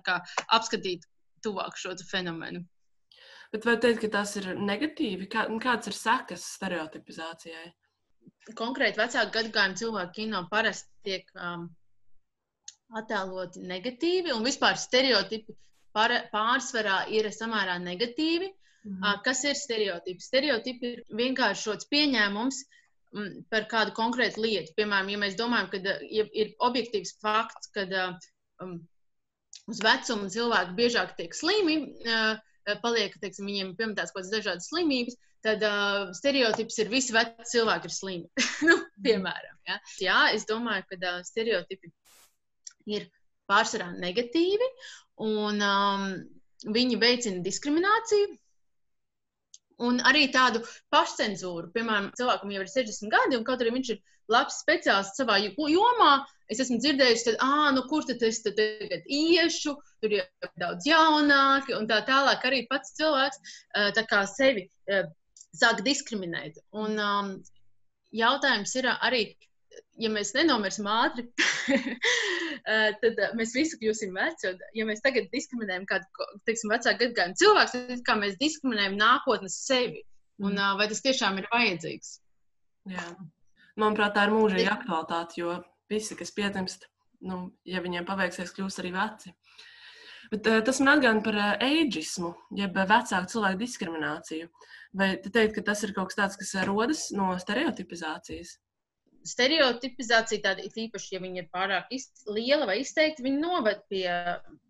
kā, 0.05 0.19
apskatīt 0.57 1.05
tuvāk 1.45 1.77
šo 1.77 1.95
fenomenu. 2.11 2.63
Bet 3.51 3.65
vai 3.65 3.77
teikt, 3.77 4.01
ka 4.01 4.09
tas 4.19 4.35
ir 4.35 4.45
negatīvi? 4.55 5.27
Kā, 5.27 5.47
kāds 5.61 5.87
ir 5.87 5.93
sekas 5.93 6.45
stereotipizācijai? 6.55 7.71
Konkrēti 8.55 8.97
vecāku 8.97 9.33
gadagājumu 9.33 9.75
cilvēku 9.75 10.11
kino 10.13 10.47
parasti 10.51 10.89
tiek 11.03 11.31
um, 11.35 11.69
attēloti 12.97 13.61
negatīvi, 13.69 14.33
un 14.33 14.45
vispār 14.45 14.77
stereotipi 14.79 15.55
par, 15.93 16.13
pārsvarā 16.33 17.03
ir 17.13 17.29
samērā 17.33 17.77
negatīvi. 17.83 18.49
-hmm. 18.85 19.23
Kas 19.23 19.43
ir 19.43 19.55
stereotipi? 19.55 20.23
Stereotipi 20.23 20.93
ir 20.93 21.01
vienkārši 21.21 21.69
šāds 21.69 21.89
pieņēmums 21.93 22.61
par 23.49 23.65
kādu 23.71 23.93
konkrētu 23.97 24.43
lietu. 24.43 24.73
Piemēram, 24.77 25.09
ja 25.09 25.21
mēs 25.21 25.37
domājam, 25.37 25.69
ka 25.71 25.81
ja 26.13 26.25
ir 26.33 26.53
objektīvs 26.59 27.15
fakts, 27.23 27.71
ka 27.73 27.87
um, 28.61 28.75
uz 29.67 29.81
vecumu 29.85 30.29
cilvēki 30.29 30.77
biežāk 30.77 31.15
tiek 31.17 31.33
slimi, 31.33 31.79
uh, 32.05 32.37
paliek, 32.83 33.15
teiksim, 33.21 33.49
viņiem 33.49 33.73
pieminētas 33.79 34.13
kaut 34.13 34.21
kādas 34.21 34.35
dažādas 34.35 34.69
slimības, 34.69 35.17
tad 35.45 35.63
uh, 35.65 36.11
stereotips 36.13 36.77
ir 36.83 36.91
visi 36.93 37.15
veci 37.15 37.49
cilvēki 37.55 37.89
ir 37.89 37.95
slimi. 37.95 38.45
nu, 38.69 38.77
piemēram, 39.05 39.57
ja? 39.69 39.79
Jā, 40.03 40.19
es 40.37 40.45
domāju, 40.49 40.85
ka 40.91 40.99
uh, 40.99 41.23
stereotipi 41.25 41.89
ir 42.87 43.07
pārsvarā 43.49 43.89
negatīvi, 43.97 44.67
un 45.25 45.63
um, 45.65 46.05
viņi 46.75 46.99
veicina 47.01 47.43
diskrimināciju. 47.45 48.37
Un 49.79 50.01
arī 50.03 50.25
tādu 50.27 50.59
pašcensūru. 50.91 51.69
Piemēram, 51.71 52.09
cilvēkam 52.19 52.51
jau 52.51 52.63
ir 52.65 52.71
60 52.71 53.13
gadi, 53.13 53.37
un 53.37 53.45
kaut 53.47 53.61
arī 53.63 53.71
viņš 53.77 53.91
ir 53.93 54.01
labs 54.29 54.59
speciālists 54.61 55.19
savā 55.19 55.37
jomā, 55.39 56.09
es 56.51 56.59
esmu 56.63 56.79
dzirdējusi, 56.83 57.25
ka, 57.29 57.45
ah, 57.45 57.69
nu, 57.75 57.85
kur 57.89 58.05
tad 58.05 58.23
es 58.27 58.41
tad 58.45 58.59
tagad 58.59 59.07
iešu, 59.07 59.75
tur 60.03 60.15
ir 60.17 60.27
daudz 60.61 60.87
jaunāki, 60.89 61.75
un 61.77 61.87
tā 61.89 62.01
tālāk 62.07 62.45
arī 62.45 62.65
pats 62.69 62.93
cilvēks 62.99 63.39
uh, 63.39 63.89
tā 63.95 64.05
kā 64.09 64.25
sevi 64.29 64.67
uh, 64.91 65.07
sāk 65.55 65.83
diskriminēt. 65.87 66.59
Un 66.77 66.99
um, 66.99 67.31
jautājums 68.15 68.75
ir 68.79 68.89
arī, 68.93 69.23
ja 69.99 70.11
mēs 70.11 70.31
nenomirsim 70.35 70.87
ātri, 70.89 71.25
tad 73.03 73.23
mēs 73.37 73.55
visi 73.55 73.79
kļūsim 73.81 74.15
veci. 74.15 74.51
Un, 74.51 74.61
ja 74.77 74.85
mēs 74.87 75.03
tagad 75.05 75.29
diskriminējam 75.33 75.87
kādu 75.89 76.29
teiksim, 76.47 76.71
vecāku 76.73 77.09
gadsimtu 77.09 77.43
cilvēku, 77.43 77.83
tad 77.89 78.05
kā 78.07 78.15
mēs 78.19 78.37
diskriminējam 78.41 78.97
nākotnes 78.99 79.59
sevi. 79.65 80.05
Un, 80.39 80.53
mm. 80.55 80.77
vai 80.79 80.87
tas 80.91 81.03
tiešām 81.03 81.41
ir 81.41 81.49
vajadzīgs? 81.51 82.13
Jā. 82.93 83.09
Manuprāt, 83.79 84.15
tā 84.15 84.27
ir 84.27 84.35
mūžīga 84.35 84.77
aktualitāte, 84.77 85.41
jo 85.41 85.57
visi, 85.91 86.15
kas 86.19 86.31
pietimst, 86.35 86.87
nu, 87.27 87.49
ja 87.67 87.83
viņiem 87.83 88.07
paveiksies, 88.07 88.53
kļūs 88.55 88.79
arī 88.81 88.93
veci. 88.95 89.33
Bet, 90.29 90.45
tas 90.67 90.79
man 90.79 90.93
atgādina 90.93 91.25
par 91.25 91.37
eidžismu, 91.65 92.31
jeb 92.55 92.75
vecāku 92.77 93.31
cilvēku 93.31 93.59
diskrimināciju. 93.63 94.49
Vai 94.99 95.11
te 95.21 95.31
teikt, 95.33 95.55
ka 95.57 95.63
tas 95.71 95.81
ir 95.85 95.93
kaut 95.95 96.11
kas 96.11 96.19
tāds, 96.19 96.37
kas 96.39 96.53
rodas 96.69 97.07
no 97.15 97.31
stereotipizācijas? 97.41 98.55
Stereotipizācija, 99.27 100.41
tāda 100.43 100.63
ir 100.65 100.79
īpaši, 100.85 101.13
ja 101.15 101.21
viņi 101.23 101.43
ir 101.43 101.49
pārāk 101.53 101.91
iz, 101.95 102.07
liela 102.29 102.67
vai 102.69 102.79
izteikti, 102.83 103.25
viņi 103.25 103.41
noved 103.41 103.83
pie 103.91 104.05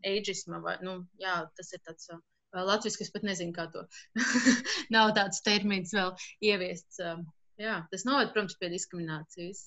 ageisma. 0.06 0.62
Vai, 0.64 0.78
nu, 0.86 1.00
jā, 1.22 1.42
tas 1.58 1.74
ir 1.76 1.84
tāds 1.86 2.10
uh, 2.14 2.22
latviešu, 2.56 3.02
kas 3.02 3.14
pat 3.16 3.28
nezinu, 3.28 3.56
kā 3.56 3.68
to. 3.74 3.86
Nav 4.96 5.14
tāds 5.18 5.44
termins 5.46 5.94
vēl 5.96 6.14
ieviests. 6.52 7.02
Uh, 7.04 7.22
jā, 7.62 7.82
tas 7.92 8.06
noved, 8.10 8.34
protams, 8.36 8.58
pie 8.60 8.72
diskriminācijas. 8.74 9.66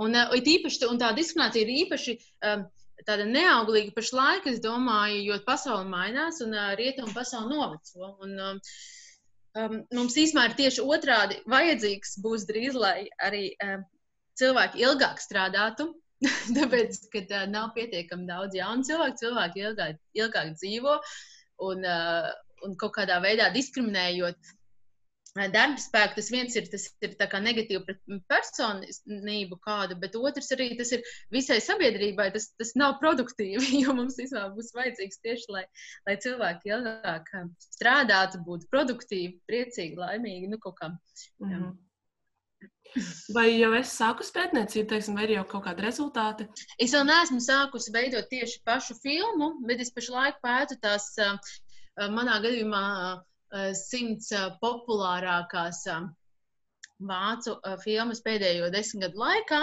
Un, 0.00 0.16
uh, 0.16 0.36
īpaši, 0.38 0.86
un 0.88 1.00
tā 1.00 1.12
diskriminācija 1.16 1.66
ir 1.66 1.74
īpaši 1.84 2.16
um, 2.52 2.64
tāda 3.06 3.26
neauglīga 3.28 3.94
pašlaik, 3.96 4.46
es 4.50 4.62
domāju, 4.64 5.20
jo 5.26 5.40
pasaule 5.46 5.88
mainās 5.88 6.40
un 6.44 6.56
uh, 6.56 6.72
rietumu 6.78 7.12
pasaule 7.16 7.52
noveco. 7.52 8.14
Un, 8.24 8.38
um, 8.38 8.64
um, 9.58 9.80
mums 9.96 10.18
īstenībā 10.18 10.50
ir 10.50 10.56
tieši 10.58 10.84
otrādi 10.84 11.40
vajadzīgs 11.50 12.18
būs 12.24 12.46
drīz, 12.50 12.76
lai 12.78 13.08
arī 13.24 13.50
um, 13.64 13.82
cilvēki 14.40 14.84
ilgāk 14.86 15.22
strādātu. 15.22 15.90
Tāpēc, 16.56 17.00
kad 17.14 17.34
uh, 17.34 17.46
nav 17.50 17.72
pietiekami 17.76 18.28
daudz 18.28 18.56
jaunu 18.58 18.86
cilvēku, 18.86 19.20
cilvēki 19.24 19.66
ilgāk, 19.66 20.00
ilgāk 20.20 20.54
dzīvo 20.58 20.96
un, 21.70 21.84
uh, 21.84 22.30
un 22.66 22.76
kaut 22.80 22.94
kādā 22.98 23.20
veidā 23.24 23.48
diskriminējot 23.54 24.56
darba 25.36 25.78
spēku, 25.78 26.16
tas 26.16 26.30
viens 26.32 26.56
ir, 26.58 26.66
tas 26.70 26.86
ir 27.06 27.14
negatīvi 27.44 27.82
pret 27.86 28.00
personību 28.30 29.58
kādu, 29.62 29.98
bet 30.02 30.16
otrs 30.18 30.50
arī 30.56 30.76
tas 30.78 30.90
ir 30.96 31.04
visai 31.30 31.60
sabiedrībai. 31.62 32.30
Tas, 32.34 32.50
tas 32.58 32.74
nav 32.74 32.98
produktīvi, 33.02 33.60
jo 33.84 33.94
mums 33.94 34.18
vispār 34.18 34.50
būs 34.56 34.72
vajadzīgs 34.74 35.22
tieši, 35.22 35.52
lai, 35.54 35.64
lai 36.08 36.16
cilvēki 36.24 36.74
ilgāk 36.74 37.30
strādātu, 37.68 38.42
būtu 38.46 38.66
produktīvi, 38.72 39.38
priecīgi, 39.46 40.00
laimīgi. 40.00 40.50
Nu, 40.50 40.58
kā, 40.58 40.90
mm 40.90 41.54
-hmm. 41.54 41.78
Vai 43.34 43.46
jau 43.54 43.70
es 43.78 43.92
sāku 43.94 44.26
pētniecību, 44.34 44.88
teiksim, 44.90 45.14
vai 45.14 45.28
ir 45.28 45.36
jau 45.36 45.44
kaut 45.52 45.64
kādi 45.64 45.84
rezultāti? 45.84 46.48
Es 46.78 46.90
vēl 46.90 47.06
neesmu 47.06 47.38
sākusi 47.38 47.92
veidot 47.94 48.26
tieši 48.28 48.62
pašu 48.66 48.96
filmu, 49.02 49.52
bet 49.68 49.80
es 49.80 49.92
pašlaik 49.94 50.40
pētu 50.42 50.76
tās 50.82 51.06
manā 52.10 52.40
gadījumā 52.42 52.82
simts 53.74 54.30
eh, 54.32 54.48
populārākās 54.62 55.84
eh, 55.90 56.08
vācu 57.10 57.56
filmas 57.84 58.20
pēdējo 58.22 58.70
desmit 58.74 59.08
gadu 59.08 59.22
laikā. 59.22 59.62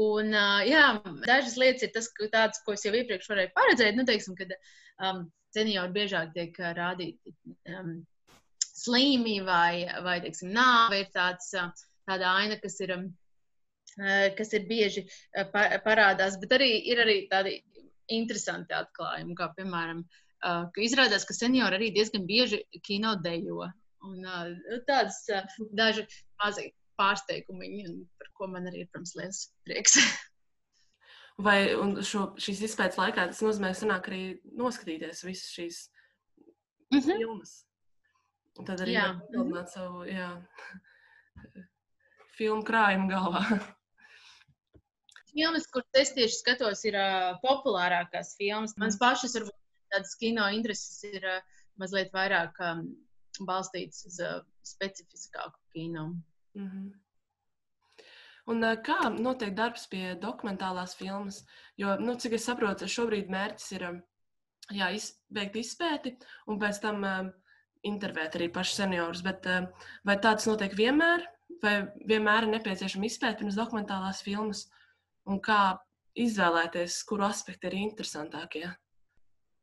Un, 0.00 0.30
jā, 0.70 0.84
dažas 1.26 1.56
lietas 1.58 1.82
ir 1.82 1.90
tas, 1.90 2.06
tāds, 2.30 2.60
ko 2.62 2.76
es 2.76 2.84
jau 2.86 2.92
iepriekš 2.94 3.26
varēju 3.26 3.50
paredzēt. 3.56 3.96
Nu, 3.98 4.04
teiksim, 4.06 4.36
kad 4.38 4.52
um, 5.02 5.24
seniori 5.50 5.90
biežāk 5.96 6.30
tiek 6.36 6.54
rādīti 6.76 7.34
um, 7.74 7.96
slīmi 8.70 9.40
vai, 9.42 9.88
vai 10.06 10.20
teiksim, 10.22 10.52
nāve 10.54 11.02
ir 11.02 11.10
tāds, 11.10 11.50
tāda 12.06 12.30
aina, 12.36 12.60
kas 12.62 12.78
ir, 12.86 12.94
um, 12.94 13.08
kas 14.38 14.54
ir 14.54 14.70
bieži 14.70 15.08
parādās, 15.34 16.38
bet 16.38 16.54
arī 16.60 16.70
ir 16.94 17.02
arī 17.02 17.18
tādi 17.32 17.58
interesanti 18.14 18.78
atklājumi, 18.78 19.34
kā 19.42 19.50
piemēram 19.58 20.04
uh, 20.06 20.29
uh, 20.44 20.66
ka 20.74 20.82
izrādās, 20.84 21.26
ka 21.28 21.36
seniori 21.36 21.78
arī 21.78 21.90
diezgan 21.94 22.26
bieži 22.28 22.62
kino 22.86 23.14
dejo. 23.24 23.68
Un, 24.06 24.24
uh, 24.24 24.80
tādas 24.88 25.22
uh, 25.32 25.46
daži 25.76 26.06
mazi 26.40 26.70
pārsteigumi, 27.00 27.70
par 28.20 28.32
ko 28.36 28.48
man 28.52 28.68
arī 28.68 28.84
ir, 28.84 28.90
protams, 28.92 29.14
liels 29.18 29.40
prieks. 29.68 29.96
Vai 31.46 31.72
šo, 32.04 32.26
šīs 32.40 32.60
izpētes 32.68 33.00
laikā 33.00 33.30
tas 33.30 33.40
nozīmē, 33.44 33.72
sanāk 33.76 34.10
arī 34.10 34.22
noskatīties 34.60 35.24
visas 35.24 35.52
šīs 35.54 35.80
mm 36.92 36.98
-hmm. 36.98 37.20
filmas? 37.22 37.54
Un 38.58 38.66
tad 38.68 38.82
arī 38.84 38.96
papildināt 38.98 39.72
savu 39.72 40.04
jā, 40.04 40.30
filmu 42.38 42.64
krājumu 42.66 43.08
galvā. 43.12 43.44
Filmas, 45.30 45.66
kuras 45.70 46.00
es 46.02 46.12
tieši 46.16 46.40
skatos, 46.40 46.84
ir 46.84 46.96
uh, 46.98 47.38
populārākās 47.44 48.34
filmas. 48.36 48.74
Mans 48.76 48.96
mm. 48.96 49.02
pašas 49.04 49.36
varbūt 49.38 49.59
tādas 49.92 50.16
kino 50.20 50.48
intereses 50.54 51.04
ir 51.08 51.26
uh, 51.26 51.40
mazliet 51.80 52.12
vairāk 52.14 52.58
um, 52.64 52.84
balstītas 53.46 54.04
uz 54.08 54.18
uh, 54.24 54.40
specifiskāku 54.66 55.58
kino. 55.74 56.06
Mm 56.54 56.68
-hmm. 56.68 56.90
Un, 58.46 58.64
uh, 58.64 58.76
kā 58.82 58.98
notiek 59.14 59.54
darbs 59.54 59.86
pie 59.86 60.14
dokumentālās 60.22 60.96
filmas? 60.96 61.44
Jo, 61.76 61.96
nu, 62.00 62.14
cik 62.14 62.32
es 62.32 62.44
saprotu, 62.44 62.88
šobrīd 62.88 63.30
mērķis 63.30 63.72
ir 63.72 63.86
um, 63.88 64.02
jā, 64.70 64.90
iz, 64.94 65.12
veikt 65.30 65.56
izpēti 65.56 66.16
un 66.46 66.58
pēc 66.58 66.80
tam 66.80 67.04
um, 67.04 67.32
intervēt 67.82 68.36
arī 68.36 68.48
pašus 68.52 68.82
seniorus. 68.82 69.22
Bet, 69.22 69.46
um, 69.46 69.68
vai 70.04 70.16
tāds 70.16 70.46
notiek 70.46 70.74
vienmēr, 70.76 71.26
vai 71.62 71.76
vienmēr 72.08 72.42
ir 72.42 72.54
nepieciešama 72.56 73.06
izpēta 73.06 73.38
pirms 73.38 73.56
dokumentālās 73.56 74.22
filmas? 74.22 74.68
Un 75.24 75.40
kā 75.40 75.78
izvēlēties, 76.14 77.02
kuru 77.04 77.24
aspektu 77.24 77.66
ir 77.66 77.74
interesantākie? 77.74 78.60
Ja? 78.60 78.74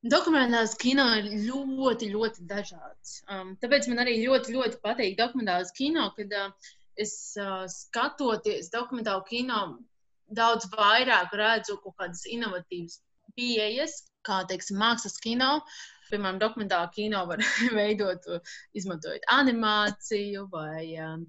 Dokumentālās 0.06 0.76
kino 0.78 1.04
ir 1.18 1.26
ļoti, 1.48 2.12
ļoti 2.14 2.44
dažāds. 2.50 3.22
Um, 3.34 3.56
tāpēc 3.62 3.88
man 3.90 4.04
arī 4.04 4.20
ļoti, 4.22 4.54
ļoti 4.54 4.78
patīk 4.84 5.18
dokumentālās 5.18 5.74
kino, 5.74 6.04
kad 6.18 6.36
uh, 6.38 6.52
es 7.02 7.14
uh, 7.42 7.66
skatoties 7.72 8.70
dokumentālu 8.74 9.26
kino, 9.26 9.62
daudz 10.30 10.70
vairāk 10.76 11.34
redzu 11.34 11.80
kaut 11.82 11.98
kādas 11.98 12.28
inovatīvas 12.30 13.00
pieejas, 13.36 13.98
kā 14.28 14.44
teiksim, 14.50 14.78
mākslas 14.82 15.18
kino. 15.24 15.50
Piemēram, 16.12 16.38
dokumentālā 16.46 16.92
kino 16.94 17.26
var 17.28 17.42
veidot, 17.80 18.30
izmantojot 18.78 19.26
animāciju 19.34 20.46
vai 20.54 20.94
um, 21.04 21.26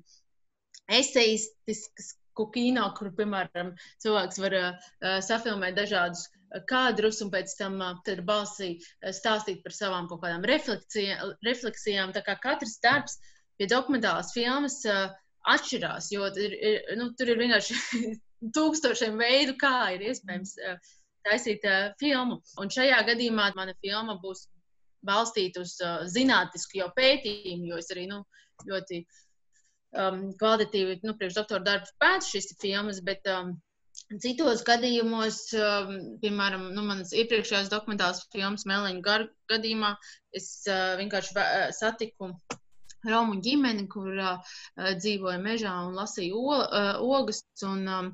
eseistiskas 0.93 2.15
kino, 2.55 2.85
kur, 2.95 3.09
piemēram, 3.17 3.73
cilvēks 4.05 4.39
var 4.45 4.55
uh, 4.61 4.91
safilmēt 5.27 5.75
dažādus 5.81 6.29
kadrus 6.71 7.21
un 7.25 7.33
pēc 7.33 7.55
tam 7.59 7.79
uh, 7.85 8.21
balsī 8.27 8.75
stāstīt 9.15 9.63
par 9.65 9.77
savām 9.77 10.09
kaut 10.11 10.23
kādām 10.25 10.47
refleksijām. 10.49 12.15
Tā 12.17 12.25
kā 12.27 12.39
katrs 12.43 12.79
darbs 12.85 13.19
pie 13.59 13.69
dokumentālās 13.71 14.33
filmas 14.35 14.81
atšķirās, 15.49 16.13
jo 16.13 16.29
ir, 16.37 16.55
ir, 16.55 16.79
nu, 17.01 17.11
tur 17.19 17.33
ir 17.33 17.41
vienkārši 17.41 17.79
tūkstošiem 18.57 19.19
veidu, 19.19 19.57
kā 19.61 19.95
ir 19.97 20.09
iespējams 20.11 20.55
taisīt 21.27 21.65
filmu. 22.01 22.41
Un 22.63 22.71
šajā 22.73 23.01
gadījumā 23.09 23.51
mana 23.57 23.75
filma 23.83 24.19
būs 24.23 24.47
balstīta 25.07 25.63
uz 25.63 25.77
zinātnisku 26.13 26.81
jau 26.81 26.91
pētījumu, 26.97 27.71
jo 27.71 27.79
es 27.81 27.91
arī 27.95 28.07
nu, 28.11 28.23
ļoti 28.67 29.03
um, 29.03 30.23
kvalitatīvi 30.41 31.01
nu, 31.05 31.15
priekšdoktora 31.19 31.65
darbu 31.65 31.93
pētu 32.03 32.33
šīs 32.33 32.55
filmas, 32.63 33.01
bet 33.05 33.27
um, 33.33 33.55
citos 34.17 34.63
gadījumos, 34.65 35.41
um, 35.59 35.97
piemēram, 36.23 36.71
nu, 36.73 36.85
manas 36.87 37.13
iepriekšējās 37.13 37.69
dokumentālās 37.73 38.25
filmas 38.33 38.65
Meliņa 38.69 39.05
gar 39.05 39.27
gadījumā, 39.53 39.95
es 40.37 40.49
uh, 40.71 40.97
vienkārši 41.01 41.35
uh, 41.37 41.57
satiku 41.77 42.33
Romu 43.07 43.39
ģimeni, 43.45 43.85
kur 43.93 44.09
uh, 44.17 44.55
dzīvoja 44.99 45.39
mežā 45.43 45.75
un 45.87 45.99
lasīja 45.99 46.97
ogas 47.05 47.45
un 47.69 47.85
um, 47.87 48.09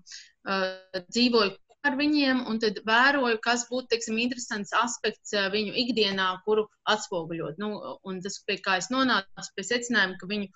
dzīvoja 0.45 1.55
ar 1.85 1.97
viņiem, 2.01 2.43
un 2.49 2.59
tad 2.61 2.81
vēroju, 2.89 3.39
kas 3.45 3.67
būtu 3.71 3.93
teiksim, 3.93 4.19
interesants 4.21 4.73
aspekts 4.77 5.35
viņu 5.53 5.75
ikdienā, 5.85 6.31
kuru 6.47 6.67
atspoguļot. 6.89 7.61
Nu, 7.61 7.75
un 8.09 8.23
tas, 8.25 8.39
pie 8.49 8.57
kā 8.65 8.79
es 8.81 8.89
nonācu, 8.93 9.51
pie 9.57 9.67
secinājuma, 9.69 10.17
ka 10.21 10.29
viņu, 10.31 10.49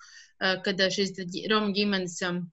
kad 0.65 0.81
šīs 0.95 1.13
Romu 1.51 1.75
ģimenes 1.77 2.17
um, 2.25 2.47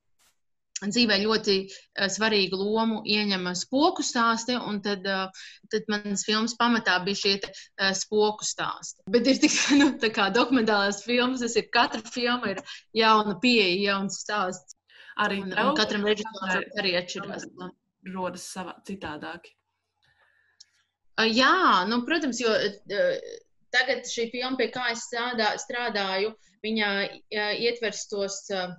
dzīvē 0.84 1.18
ļoti 1.22 1.56
uh, 1.64 2.06
svarīgu 2.12 2.58
lomu 2.60 3.00
ieņem 3.08 3.48
spoku 3.56 4.04
stāsti, 4.04 4.56
un 4.58 4.80
tad, 4.84 5.06
uh, 5.08 5.48
tad 5.72 5.88
manas 5.92 6.26
filmas 6.28 6.56
pamatā 6.58 6.98
bija 7.06 7.20
šie 7.22 7.34
te, 7.44 7.52
uh, 7.52 7.92
spoku 7.96 8.44
stāsti. 8.44 9.06
Bet 9.12 9.28
ir 9.30 9.40
tik 9.40 9.56
nu, 9.80 9.90
dokumentālās 10.36 11.02
filmas, 11.06 11.44
tas 11.44 11.56
ir 11.56 11.70
katra 11.72 12.02
filma 12.04 12.52
ir 12.52 12.62
jauna 12.96 13.38
pieeja, 13.42 13.92
jauns 13.92 14.20
stāsts. 14.24 14.76
Arī 15.16 15.40
un, 15.46 15.54
un 15.56 15.76
katram 15.78 16.04
režisoram 16.04 16.64
arī 16.76 16.96
atšķirās. 16.98 17.48
Rodas 18.12 18.44
savā 18.52 18.76
citādāk. 18.86 19.48
Jā, 21.32 21.86
nu, 21.88 22.02
protams, 22.06 22.38
jo 22.42 22.52
tagad 23.72 24.04
šī 24.06 24.28
filma, 24.34 24.58
pie 24.60 24.68
kā 24.74 24.90
es 24.92 25.06
strādā, 25.08 25.54
strādāju, 25.58 26.34
viņa 26.62 26.90
ietvers 27.64 28.04
tos 28.12 28.36
uh, 28.52 28.76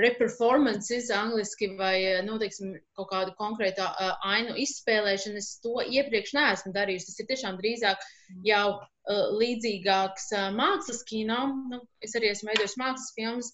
reperformances, 0.00 1.10
angliski, 1.14 1.68
vai 1.78 2.22
nu, 2.26 2.38
teiksim, 2.42 2.74
kaut 2.98 3.10
kādu 3.12 3.34
konkrētu 3.38 3.84
uh, 3.84 4.16
ainu 4.26 4.56
izspēlēšanu, 4.58 5.38
es 5.38 5.52
to 5.62 5.78
iepriekš 5.84 6.34
neesmu 6.34 6.72
darījusi. 6.74 7.10
Tas 7.10 7.22
ir 7.22 7.28
tiešām 7.30 7.60
drīzāk 7.60 8.08
jau 8.46 8.64
uh, 8.74 9.22
līdzīgāks 9.38 10.32
uh, 10.34 10.48
mākslas 10.56 11.04
kino. 11.08 11.38
Nu, 11.70 11.80
es 12.04 12.16
arī 12.18 12.32
esmu 12.32 12.50
veidojis 12.50 12.78
mākslas 12.80 13.12
filmas, 13.18 13.52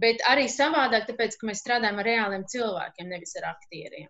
bet 0.00 0.24
arī 0.28 0.46
savādāk, 0.50 1.04
tāpēc, 1.10 1.36
ka 1.38 1.50
mēs 1.50 1.60
strādājam 1.64 2.00
ar 2.00 2.08
reāliem 2.08 2.46
cilvēkiem, 2.48 3.10
nevis 3.12 3.36
ar 3.40 3.50
aktieriem. 3.52 4.08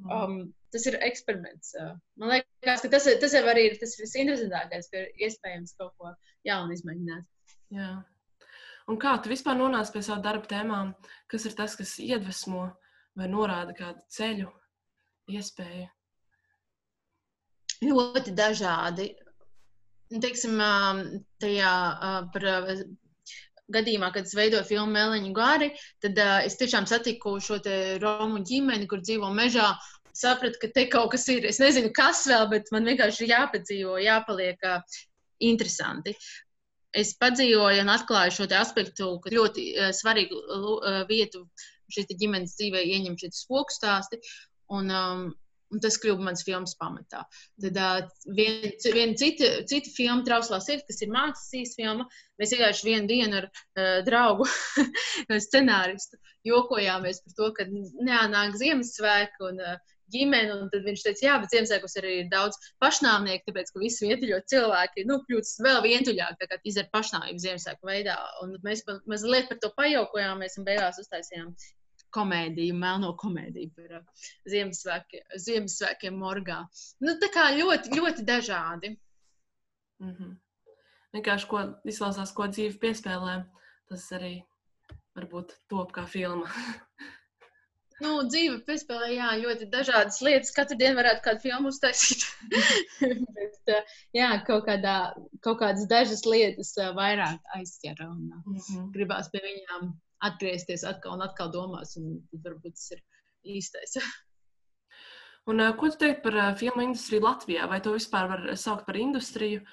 Mm. 0.00 0.14
Um, 0.16 0.38
tas 0.72 0.86
ir 0.88 0.96
eksperiments. 1.04 1.74
Man 2.16 2.32
liekas, 2.32 2.86
ka 2.86 2.92
tas, 2.96 3.10
tas 3.20 3.36
jau 3.36 3.44
arī 3.52 3.68
ir 3.68 3.76
tas 3.82 3.92
visinteresantākais, 4.00 4.88
ka 4.88 5.04
ir 5.04 5.28
iespējams 5.28 5.76
kaut 5.76 5.92
ko 6.00 6.14
jaunu 6.48 6.78
izmēģināt. 6.78 7.28
Jā. 7.76 7.90
Un 8.90 8.98
kā 8.98 9.12
tu 9.22 9.30
vispār 9.30 9.54
nonāci 9.54 9.92
pie 9.94 10.00
savu 10.02 10.22
darba 10.24 10.48
tēmām? 10.50 10.88
Kas 11.30 11.44
ir 11.46 11.54
tas, 11.58 11.76
kas 11.78 11.94
iedvesmo 12.02 12.64
vai 13.18 13.28
norāda 13.30 13.74
kādu 13.76 14.02
ceļu, 14.10 14.48
iespēju? 15.30 15.86
Ļoti 17.86 18.34
dažādi. 18.34 19.06
Teiksim, 20.10 20.58
tajā 21.40 21.70
par 22.34 22.48
gadījumā, 23.70 24.10
kad 24.10 24.26
es 24.26 24.34
veidoju 24.34 24.66
filmu 24.66 24.90
Meliņu 24.96 25.32
Gari, 25.38 25.70
tad 26.02 26.18
es 26.42 26.58
tiešām 26.58 26.90
satiku 26.90 27.36
šo 27.38 27.60
Romu 28.02 28.42
ģimeni, 28.42 28.90
kur 28.90 29.06
dzīvo 29.06 29.30
mežā. 29.38 29.70
Sapratu, 30.10 30.58
ka 30.58 30.74
te 30.74 30.88
kaut 30.90 31.12
kas 31.14 31.28
ir. 31.30 31.46
Es 31.46 31.62
nezinu, 31.62 31.94
kas 31.94 32.26
vēl, 32.26 32.48
bet 32.50 32.74
man 32.74 32.90
vienkārši 32.90 33.28
ir 33.28 33.36
jāpadzīvo, 33.36 34.00
jāpaliek 34.02 34.66
interesanti 35.38 36.18
es 36.96 37.12
padzīvoju 37.20 37.84
un 37.84 37.92
atklāju 37.92 38.36
šo 38.38 38.48
aspektu, 38.58 39.12
ka 39.24 39.34
ļoti 39.34 39.66
uh, 39.74 39.92
svarīgu 39.96 40.40
uh, 40.40 41.02
vietu 41.10 41.44
šī 41.90 42.06
ģimenes 42.14 42.56
dzīvē 42.58 42.82
ieņem 42.86 43.18
šie 43.20 43.30
spoku 43.34 43.74
stāsti. 43.74 44.20
Un, 44.70 44.90
um, 44.94 45.30
Un 45.70 45.78
tas 45.78 45.94
kļuva 46.02 46.24
mans 46.26 46.40
filmas 46.42 46.72
pamatā. 46.80 47.20
Tad 47.62 47.76
uh, 47.78 48.08
viena 48.34 48.72
vien 48.96 49.12
cita, 49.18 49.50
cita 49.70 49.92
filma, 49.94 50.24
Trauslā 50.26 50.58
sirds, 50.64 50.82
kas 50.88 50.98
ir 51.04 51.12
mākslas 51.14 51.52
īsfilma, 51.60 52.06
mēs 52.42 52.54
vienkārši 52.56 52.88
vienu 52.88 53.06
dienu 53.06 53.38
ar 53.38 53.46
uh, 53.46 54.00
draugu 54.02 54.48
scenāristu 55.46 56.18
jokojāmies 56.50 57.22
par 57.22 57.36
to, 57.38 57.52
ka 57.54 57.68
neanāk 57.70 58.58
Ziemassvētku 58.58 59.46
un 59.52 59.62
uh, 59.62 59.78
ģimeni. 60.14 60.56
Tad 60.72 60.86
viņš 60.86 61.04
teica, 61.06 61.26
jā, 61.26 61.34
bet 61.42 61.54
Ziemassvētkos 61.54 61.98
arī 62.00 62.14
ir 62.22 62.30
daudz 62.32 62.58
pašnāvnieku, 62.82 63.46
tāpēc 63.48 63.72
ka 63.74 63.82
visi 63.82 64.08
vientuļo 64.08 64.40
cilvēki 64.52 65.06
nu, 65.08 65.20
kļūst 65.26 65.62
vēl 65.66 65.82
vientuļāk, 65.86 66.38
tā 66.40 66.48
kā 66.50 66.60
izdara 66.64 66.92
pašnāvību 66.94 67.44
Ziemassvētku 67.44 67.90
veidā. 67.90 68.16
Un 68.44 68.56
mēs 68.66 68.84
mazliet 69.10 69.50
par 69.50 69.60
to 69.62 69.72
pajokojāmies 69.78 70.58
un 70.60 70.68
beigās 70.68 71.00
uztaisījām 71.02 71.54
komēdiju, 72.14 72.74
melno 72.74 73.12
komēdiju 73.18 73.72
par 73.76 74.00
uh, 74.00 74.28
Ziemassvētkiem, 74.50 75.26
Ziemassvētkiem 75.46 76.18
morgā. 76.18 76.60
Nu, 77.04 77.16
tā 77.22 77.30
kā 77.34 77.50
ļoti, 77.56 77.94
ļoti 77.96 78.26
dažādi. 78.26 78.96
Mm 80.02 80.14
-hmm. 80.14 80.36
Vienkārši, 81.14 81.46
ko 81.50 81.62
izklausās, 81.84 82.32
ko 82.32 82.46
dzīve 82.50 82.78
piespēlē, 82.82 83.40
tas 83.90 84.12
arī 84.16 84.34
varbūt 85.18 85.56
top 85.68 85.92
kā 85.92 86.06
filma. 86.06 86.46
Nu, 88.00 88.14
dzīve 88.24 88.62
piespēlē, 88.64 89.10
jā, 89.12 89.28
ļoti 89.42 89.66
dažādas 89.72 90.20
lietas. 90.24 90.52
Katru 90.56 90.78
dienu 90.80 90.96
varētu 90.96 91.24
kādu 91.26 91.42
filmu 91.44 91.72
uztaisīt. 91.72 92.24
Bet, 93.36 93.72
jā, 94.16 94.30
kaut, 94.46 94.64
kādā, 94.68 94.94
kaut 95.44 95.60
kādas 95.60 95.84
dažas 95.90 96.24
lietas 96.24 96.72
vairāk 96.96 97.52
aizķer 97.58 98.00
un 98.06 98.22
mm 98.30 98.56
-hmm. 98.56 98.88
gribās 98.96 99.28
pie 99.34 99.42
viņām 99.44 99.92
atgriezties 100.30 100.84
atkal 100.88 101.18
un 101.18 101.26
atkal 101.28 101.52
domās, 101.52 101.96
un 102.00 102.16
varbūt 102.32 102.80
tas 102.80 102.90
ir 102.96 103.04
īstais. 103.56 104.00
un, 105.50 105.62
ko 105.76 105.92
tu 105.92 106.00
teikt 106.06 106.24
par 106.24 106.40
filmu 106.56 106.88
industriju 106.88 107.28
Latvijā? 107.28 107.68
Vai 107.68 107.80
to 107.84 107.92
vispār 107.92 108.28
var 108.32 108.56
saukt 108.56 108.86
par 108.86 108.96
industriju? 108.96 109.64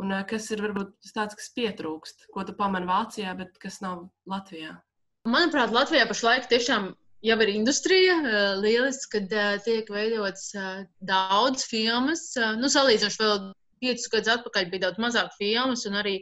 Un, 0.00 0.12
kas 0.28 0.50
ir 0.50 0.62
varbūt 0.64 1.12
tāds, 1.14 1.36
kas 1.36 1.52
pietrūkst, 1.56 2.30
ko 2.32 2.44
tu 2.44 2.52
pamani 2.56 2.86
Vācijā, 2.88 3.36
bet 3.36 3.58
kas 3.58 3.80
nav 3.80 4.08
Latvijā? 4.26 4.76
Manuprāt, 5.28 5.72
Latvijā 5.72 6.06
pašlaik 6.08 6.46
tiešām 6.48 6.94
jau 7.24 7.36
ir 7.44 7.52
industrija. 7.54 8.18
Eh, 8.20 8.60
lieliski, 8.60 9.10
kad 9.16 9.32
eh, 9.32 9.56
tiek 9.64 9.90
veidotas 9.92 10.50
eh, 10.54 10.84
daudz 11.04 11.66
filmas. 11.68 12.30
Nu, 12.60 12.70
salīdzinoši 12.72 13.20
vēl 13.22 13.50
piecus 13.80 14.08
gadus 14.12 14.34
atpakaļ 14.36 14.70
bija 14.72 14.88
daudz 14.88 15.02
mazāk 15.02 15.36
filmas 15.38 15.86
un 15.88 16.00
arī 16.00 16.20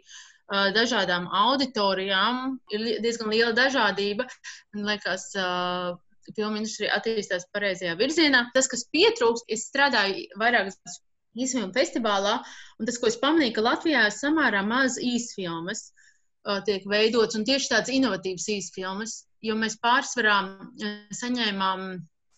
dažādām 0.48 1.26
auditorijām. 1.28 2.54
Ir 2.72 2.84
diezgan 3.04 3.28
liela 3.28 3.50
dažādība. 3.52 4.24
Man 4.72 4.87
liekas, 4.88 5.26
filmu 6.30 6.62
industrija 6.62 6.94
attīstās 6.96 7.44
pareizajā 7.52 7.98
virzienā. 7.98 8.46
Tas, 8.54 8.70
kas 8.72 8.87
pietrūkst, 8.94 9.44
es 9.52 9.66
strādāju 9.68 10.38
vairākas 10.40 10.78
īsfilmu 11.37 11.74
festivālā, 11.76 12.38
un 12.80 12.88
tas, 12.88 12.96
ko 12.96 13.11
es 13.11 13.20
pamanīju, 13.20 13.58
ka 13.58 13.66
Latvijā 13.66 14.06
ir 14.08 14.16
samērā 14.16 14.64
maz 14.64 14.96
īsfilmas 14.96 15.90
tiek 16.64 16.88
veidots, 16.88 17.37
un 17.37 17.44
tieši 17.44 17.74
tādas 17.74 17.92
inovatīvas 17.92 18.48
īsfilmas 18.54 19.18
jo 19.44 19.57
mēs 19.59 19.79
pārsvarā 19.83 20.38
eh, 20.83 21.03
saņēmām 21.14 21.85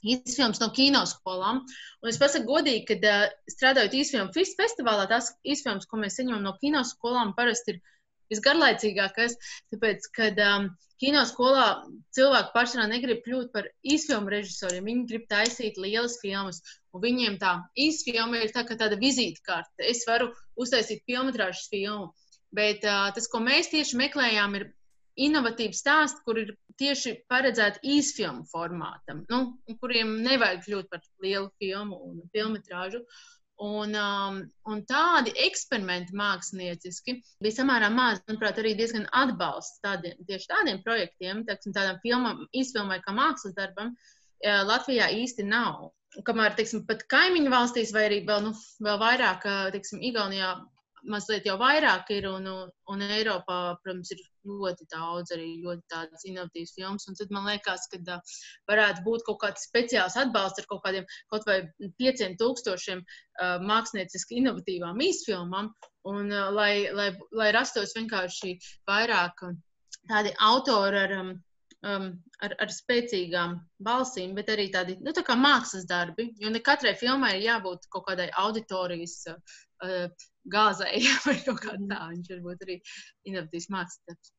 īsfilmas 0.00 0.60
no 0.62 0.70
kinoskolām. 0.76 1.62
Un 2.00 2.10
es 2.10 2.18
pasaku 2.20 2.48
godīgi, 2.48 2.84
ka 2.88 2.96
uh, 3.04 3.24
strādājot 3.52 3.96
īsfilmu 4.00 4.32
festivālā, 4.32 5.06
tās 5.10 5.32
īsfilmas, 5.44 5.88
ko 5.88 6.00
mēs 6.00 6.16
saņemam 6.16 6.44
no 6.46 6.54
kinoskolām, 6.62 7.34
parasti 7.36 7.74
ir 7.74 7.82
visgarlaicīgākais, 8.30 9.36
tāpēc, 9.74 10.06
kad 10.16 10.38
um, 10.44 10.70
kinoskolā 11.02 11.66
cilvēki 12.14 12.54
pārsvarā 12.54 12.86
negrib 12.90 13.22
kļūt 13.26 13.50
par 13.54 13.68
īsfilmu 13.82 14.32
režisoriem, 14.32 14.86
viņi 14.86 15.06
grib 15.10 15.26
taisīt 15.30 15.80
lielas 15.80 16.18
filmas, 16.22 16.62
un 16.94 17.04
viņiem 17.04 17.40
tā 17.42 17.56
īsfilma 17.74 18.44
ir 18.44 18.54
tā 18.54 18.64
kā 18.68 18.78
tāda 18.80 19.00
vizītkarte. 19.00 19.82
Es 19.84 20.06
varu 20.08 20.30
uztaisīt 20.60 21.02
filmu, 21.08 22.12
bet 22.54 22.86
uh, 22.86 23.10
tas, 23.14 23.28
ko 23.30 23.42
mēs 23.42 23.70
tieši 23.74 23.98
meklējām, 23.98 24.56
ir 24.58 24.70
inovatīvi 25.18 25.76
stāsti, 25.76 26.22
kur 26.24 26.38
ir 26.42 26.54
tieši 26.80 27.16
paredzēti 27.30 27.82
īsfilmu 27.96 28.46
formātam, 28.50 29.24
nu, 29.30 29.40
kuriem 29.82 30.20
nevajag 30.24 30.64
kļūt 30.66 30.88
par 30.92 31.02
lielu 31.24 31.50
filmu 31.60 32.00
un 32.08 32.24
filmu. 32.32 32.62
Un, 33.60 33.92
um, 33.92 34.36
un 34.72 34.78
tādi 34.88 35.34
eksperimenti 35.44 36.14
mākslinieciski 36.16 37.18
bija 37.44 37.58
samērā 37.58 37.90
maz. 37.92 38.22
Manuprāt, 38.24 38.56
arī 38.62 38.72
diezgan 38.78 39.04
atbalsts 39.12 39.82
tādiem, 39.84 40.16
tieši 40.24 40.48
tādiem 40.48 40.80
projektiem, 40.86 41.42
tāksim, 41.44 41.74
tādām 41.76 41.98
filmām, 42.00 42.46
izfilmai 42.56 43.02
kā 43.04 43.12
mākslas 43.12 43.52
darbam, 43.58 43.92
Latvijā 44.40 45.10
īsti 45.12 45.44
nav. 45.44 45.90
Kamēr, 46.24 46.56
teiksim, 46.56 46.86
pat 46.88 47.04
kaimiņu 47.12 47.52
valstīs, 47.52 47.92
vai 47.92 48.06
arī 48.08 48.22
vēl, 48.26 48.48
nu, 48.48 48.54
vēl 48.80 48.96
vairāk, 49.02 49.44
teiksim, 49.76 50.00
Igaunijā, 50.08 50.54
mazliet 51.08 51.46
jau 51.48 51.56
vairāk 51.60 52.10
ir, 52.14 52.26
un, 52.30 52.46
un 52.92 53.04
Eiropā, 53.06 53.58
protams, 53.84 54.12
ir 54.14 54.22
ļoti 54.46 54.86
daudz 54.92 55.34
arī 55.36 55.48
ļoti 55.64 55.84
tādas 55.92 56.24
inovatīvas 56.28 56.74
filmas. 56.76 57.08
Un 57.10 57.18
tad 57.18 57.34
man 57.34 57.48
liekas, 57.48 57.86
ka 57.92 58.00
uh, 58.00 58.38
varētu 58.70 59.04
būt 59.06 59.26
kaut 59.28 59.40
kāds 59.44 59.66
speciāls 59.68 60.16
atbalsts 60.20 60.62
ar 60.62 60.70
kaut 60.70 60.82
kādiem 60.86 61.08
kaut 61.32 61.46
vai 61.48 61.60
pieciem 62.00 62.36
tūkstošiem 62.40 63.04
uh, 63.04 63.58
mākslinieciski 63.72 64.40
inovatīvām 64.40 65.04
īsfilmām, 65.08 65.70
un 66.14 66.32
uh, 66.32 66.48
lai, 66.56 66.88
lai, 66.96 67.12
lai 67.36 67.52
rastos 67.56 67.94
vienkārši 67.98 68.56
vairāk 68.90 69.46
tādi 70.10 70.34
autori 70.40 71.04
ar. 71.04 71.16
Um, 71.20 71.38
um, 71.86 72.10
ar, 72.44 72.54
ar 72.62 72.72
spēcīgām 72.72 73.56
balsīm, 73.84 74.34
bet 74.36 74.50
arī 74.52 74.68
tādi 74.72 74.96
nu, 75.00 75.14
tā 75.16 75.36
mākslas 75.36 75.86
darbi. 75.88 76.30
Jo 76.40 76.52
ne 76.52 76.62
katrai 76.64 76.94
filmai 76.98 77.36
ir 77.38 77.46
jābūt 77.48 77.88
kaut 77.92 78.06
kādai 78.08 78.30
auditorijas 78.42 79.16
uh, 79.32 80.06
gāzei 80.48 81.05
vai 81.26 81.37
kaut 81.44 81.62
kā 81.64 81.76
tā. 81.76 82.03
Viņš 82.11 82.35
var 82.35 82.42
būt 82.48 82.66
arī 82.66 82.76
inovatīvs 83.31 83.70
mākslas 83.74 84.05
darbs. 84.09 84.35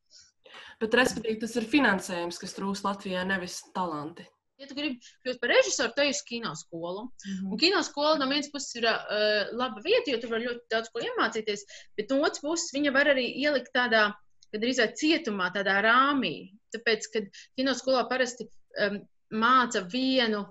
Bet, 0.82 0.96
respektīvi, 0.98 1.40
tas 1.40 1.56
ir 1.56 1.68
finansējums, 1.72 2.40
kas 2.42 2.56
trūkst 2.58 2.86
Latvijā, 2.88 3.24
nevis 3.28 3.62
talanti. 3.76 4.26
Ja 4.60 4.68
tu 4.70 4.76
gribi 4.78 5.00
kļūt 5.26 5.40
par 5.42 5.50
režisoru, 5.50 5.94
tad 5.96 6.12
uz 6.12 6.20
kino 6.28 6.52
skolu. 6.58 7.08
Mm 7.08 7.32
-hmm. 7.38 7.52
Un 7.54 7.62
kino 7.62 7.80
skola 7.84 8.18
no 8.20 8.28
vienas 8.30 8.52
puses 8.54 8.76
ir 8.76 8.86
uh, 8.86 9.54
laba 9.58 9.82
vieta, 9.82 10.12
jo 10.12 10.20
tur 10.22 10.34
var 10.36 10.44
ļoti 10.44 10.68
daudz 10.70 10.92
ko 10.94 11.02
iemācīties, 11.02 11.64
bet 11.98 12.12
no 12.12 12.20
otras 12.22 12.44
puses 12.44 12.74
viņa 12.76 12.94
var 12.94 13.10
arī 13.14 13.26
ielikt 13.42 13.74
tādā 13.74 14.12
kad 14.52 14.64
drīzāk 14.64 14.96
cietumā, 15.00 15.50
tādā 15.56 15.78
rāmī. 15.86 16.52
Tāpēc, 16.76 17.08
kad 17.14 17.30
kinoskolā 17.60 18.04
parasti 18.10 18.48
um, 18.84 19.00
māca 19.32 19.84
vienu 19.88 20.44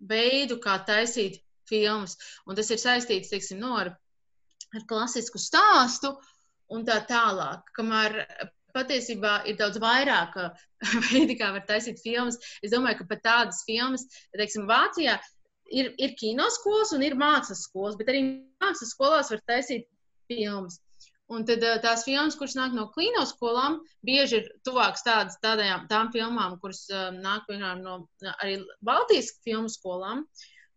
veidu, 0.00 0.58
kā 0.62 0.78
taisīt 0.88 1.40
filmas, 1.68 2.16
un 2.46 2.56
tas 2.56 2.70
ir 2.70 2.80
saistīts 2.80 3.32
teiksim, 3.32 3.60
no, 3.60 3.74
ar, 3.76 3.92
ar 4.74 4.84
klasisku 4.88 5.40
stāstu 5.40 6.14
un 6.74 6.84
tā 6.88 6.98
tālāk. 7.08 7.66
Kamēr 7.76 8.18
patiesībā 8.76 9.40
ir 9.48 9.58
daudz 9.60 9.80
vairāk 9.82 10.36
veidi, 11.10 11.38
kā 11.38 11.52
var 11.54 11.64
taisīt 11.68 12.02
filmas. 12.04 12.38
Es 12.62 12.74
domāju, 12.74 13.00
ka 13.00 13.10
pat 13.14 13.24
tādas 13.26 13.62
filmas, 13.68 14.06
teiksim, 14.36 14.66
Vācijā 14.70 15.18
ir, 15.72 15.92
ir 15.98 16.16
kinoskolas 16.18 16.92
un 16.96 17.04
ir 17.06 17.16
mākslas 17.18 17.66
skolas, 17.68 17.96
bet 17.98 18.10
arī 18.12 18.24
mākslas 18.62 18.92
skolās 18.94 19.32
var 19.32 19.44
taisīt 19.48 19.88
filmas. 20.30 20.80
Un 21.32 21.42
tad 21.46 21.64
eh, 21.66 21.78
tās 21.82 22.04
filmas, 22.06 22.36
kuras 22.38 22.54
nāk 22.54 22.74
no 22.76 22.84
klīno 22.94 23.24
skolām, 23.26 23.80
bieži 24.06 24.38
ir 24.40 24.50
tuvākas 24.66 25.02
tādas, 25.06 25.38
tādajām, 25.42 25.88
tām 25.90 26.12
filmām, 26.14 26.54
kuras 26.62 26.84
uh, 26.92 27.08
nāk 27.14 27.48
piemēram, 27.48 27.82
no 27.82 28.36
arī 28.36 28.60
Baltijas 28.86 29.32
filmu 29.42 29.72
skolām. 29.72 30.22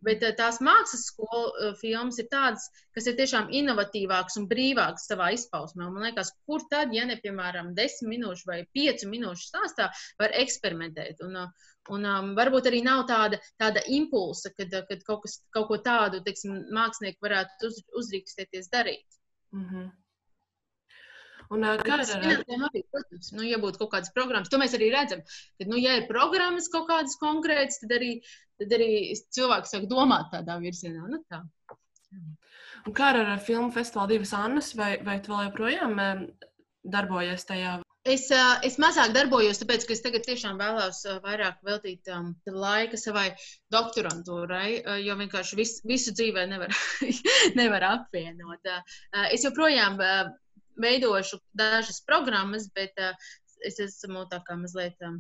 Bet 0.06 0.24
uh, 0.24 0.34
tās 0.38 0.60
mākslas 0.64 1.06
skolu 1.10 1.50
uh, 1.50 1.72
filmas 1.80 2.20
ir 2.22 2.30
tādas, 2.32 2.70
kas 2.96 3.10
ir 3.10 3.18
tiešām 3.20 3.50
inovatīvākas 3.62 4.40
un 4.42 4.48
brīvākas 4.52 5.10
savā 5.12 5.32
izpausmē. 5.36 5.90
Man 5.90 6.08
liekas, 6.08 6.32
kur 6.48 6.64
tad, 6.72 6.94
ja 6.96 7.06
ne 7.10 7.20
piemēram 7.24 7.74
desmit 7.78 8.14
minūšu 8.16 8.48
vai 8.50 8.62
piecu 8.76 9.10
minūšu 9.12 9.50
stāstā, 9.52 9.90
var 10.22 10.36
eksperimentēt. 10.40 11.24
Un, 11.28 11.36
uh, 11.44 11.72
un 11.96 12.08
um, 12.08 12.34
varbūt 12.40 12.70
arī 12.72 12.84
nav 12.86 13.06
tāda, 13.10 13.42
tāda 13.62 13.84
impulsa, 14.00 14.54
kad, 14.56 14.74
kad 14.90 15.08
kaut, 15.08 15.24
kas, 15.26 15.40
kaut 15.56 15.68
ko 15.72 15.80
tādu 15.84 16.24
teiksim, 16.26 16.62
mākslinieki 16.76 17.20
varētu 17.26 17.72
uz, 17.72 17.82
uzrīkstēties 18.04 18.72
darīt. 18.72 19.20
Mm 19.56 19.66
-hmm. 19.66 19.90
Un, 21.50 21.66
kā 21.82 21.96
ar 21.96 22.06
finansējumu 22.06 22.68
arī, 22.68 22.84
protams, 22.94 23.32
nu, 23.34 23.46
ja 23.48 23.58
būtu 23.62 23.82
kaut 23.82 23.94
kādas 23.96 24.14
programmas, 24.14 24.52
to 24.54 24.60
mēs 24.62 24.76
arī 24.78 24.92
redzam, 24.94 25.24
ka, 25.26 25.66
nu, 25.66 25.80
ja 25.82 25.96
ir 25.98 26.06
programmas 26.10 26.70
kaut 26.70 26.86
kādas 26.92 27.18
konkrētas, 27.22 27.80
tad 27.82 27.96
arī, 27.98 28.12
tad 28.62 28.76
arī 28.78 28.92
cilvēks 29.18 29.74
sāk 29.74 29.90
domāt 29.90 30.30
tādā 30.36 30.60
virzienā. 30.62 31.08
Nu, 31.10 31.24
tā. 31.32 31.42
Un 32.86 32.96
kā 32.96 33.12
ar 33.18 33.36
filmu 33.42 33.74
festivālu 33.74 34.16
divas 34.16 34.34
Annas, 34.38 34.74
vai, 34.78 34.96
vai 35.06 35.18
tu 35.26 35.34
vēl 35.34 35.50
joprojām 35.50 35.98
darbojies 36.86 37.50
tajā? 37.50 37.80
Es, 38.10 38.30
es 38.66 38.78
mazāk 38.80 39.12
darbojos, 39.14 39.60
tāpēc, 39.60 39.84
ka 39.86 39.94
es 39.94 40.02
tagad 40.06 40.24
tiešām 40.26 40.62
vēlos 40.62 41.02
vairāk 41.26 41.58
veltīt 41.68 42.08
um, 42.16 42.32
laika 42.48 42.98
savai 42.98 43.28
doktorantūrai, 43.74 45.02
jo 45.04 45.18
vienkārši 45.20 45.60
vis, 45.60 45.74
visu 45.86 46.14
dzīvē 46.16 46.46
nevar, 46.50 46.72
nevar 47.60 47.86
apvienot. 47.90 48.72
Es 49.34 49.44
joprojām 49.46 50.00
veidošu 50.82 51.40
dažas 51.58 52.02
programmas, 52.08 52.70
bet 52.76 52.98
uh, 53.02 53.14
es 53.66 53.80
esmu 53.84 54.26
tā 54.32 54.42
kā 54.46 54.56
mazliet 54.60 55.00
um, 55.06 55.20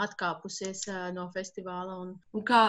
atkāpusies 0.00 0.84
uh, 0.90 1.08
no 1.14 1.28
festivāla. 1.34 1.98
Un... 2.02 2.14
Un 2.34 2.46
kā, 2.46 2.62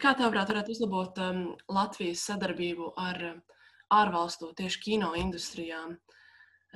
kā 0.00 0.14
tavuprāt, 0.18 0.50
varētu 0.52 0.74
uzlabot 0.74 1.20
um, 1.24 1.44
Latvijas 1.72 2.26
sadarbību 2.28 2.92
ar 3.00 3.22
um, 3.32 3.38
ārvalstu 3.94 4.52
tieši 4.58 4.82
kino 4.84 5.14
industrijām? 5.18 5.96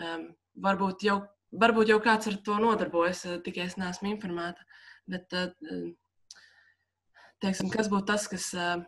Um, 0.01 0.31
varbūt, 0.65 1.05
jau, 1.09 1.19
varbūt 1.53 1.93
jau 1.93 2.01
kāds 2.05 2.31
ar 2.31 2.39
to 2.47 2.57
nodarbojas, 2.63 3.27
uh, 3.29 3.41
tikai 3.45 3.67
es 3.69 3.77
neesmu 3.81 4.15
informēta. 4.15 4.65
Bet, 5.11 5.35
uh, 5.37 5.91
teiksim, 7.43 7.71
kas 7.75 7.91
būtu 7.93 8.09
tas, 8.13 8.29
kas 8.31 8.49
uh, 8.57 8.79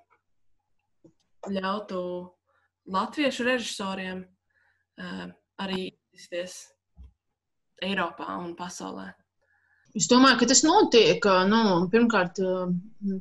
ļautu 1.51 2.01
latviešu 2.95 3.47
režisoriem 3.49 4.25
uh, 4.25 5.33
arī 5.63 5.91
izsties 6.15 6.57
Eiropā 7.83 8.39
un 8.41 8.55
pasaulē? 8.59 9.11
Es 9.95 10.09
domāju, 10.11 10.41
ka 10.41 10.49
tas 10.51 10.65
notiek. 10.67 11.27
Nu, 11.51 11.61
pirmkārt, 11.93 12.41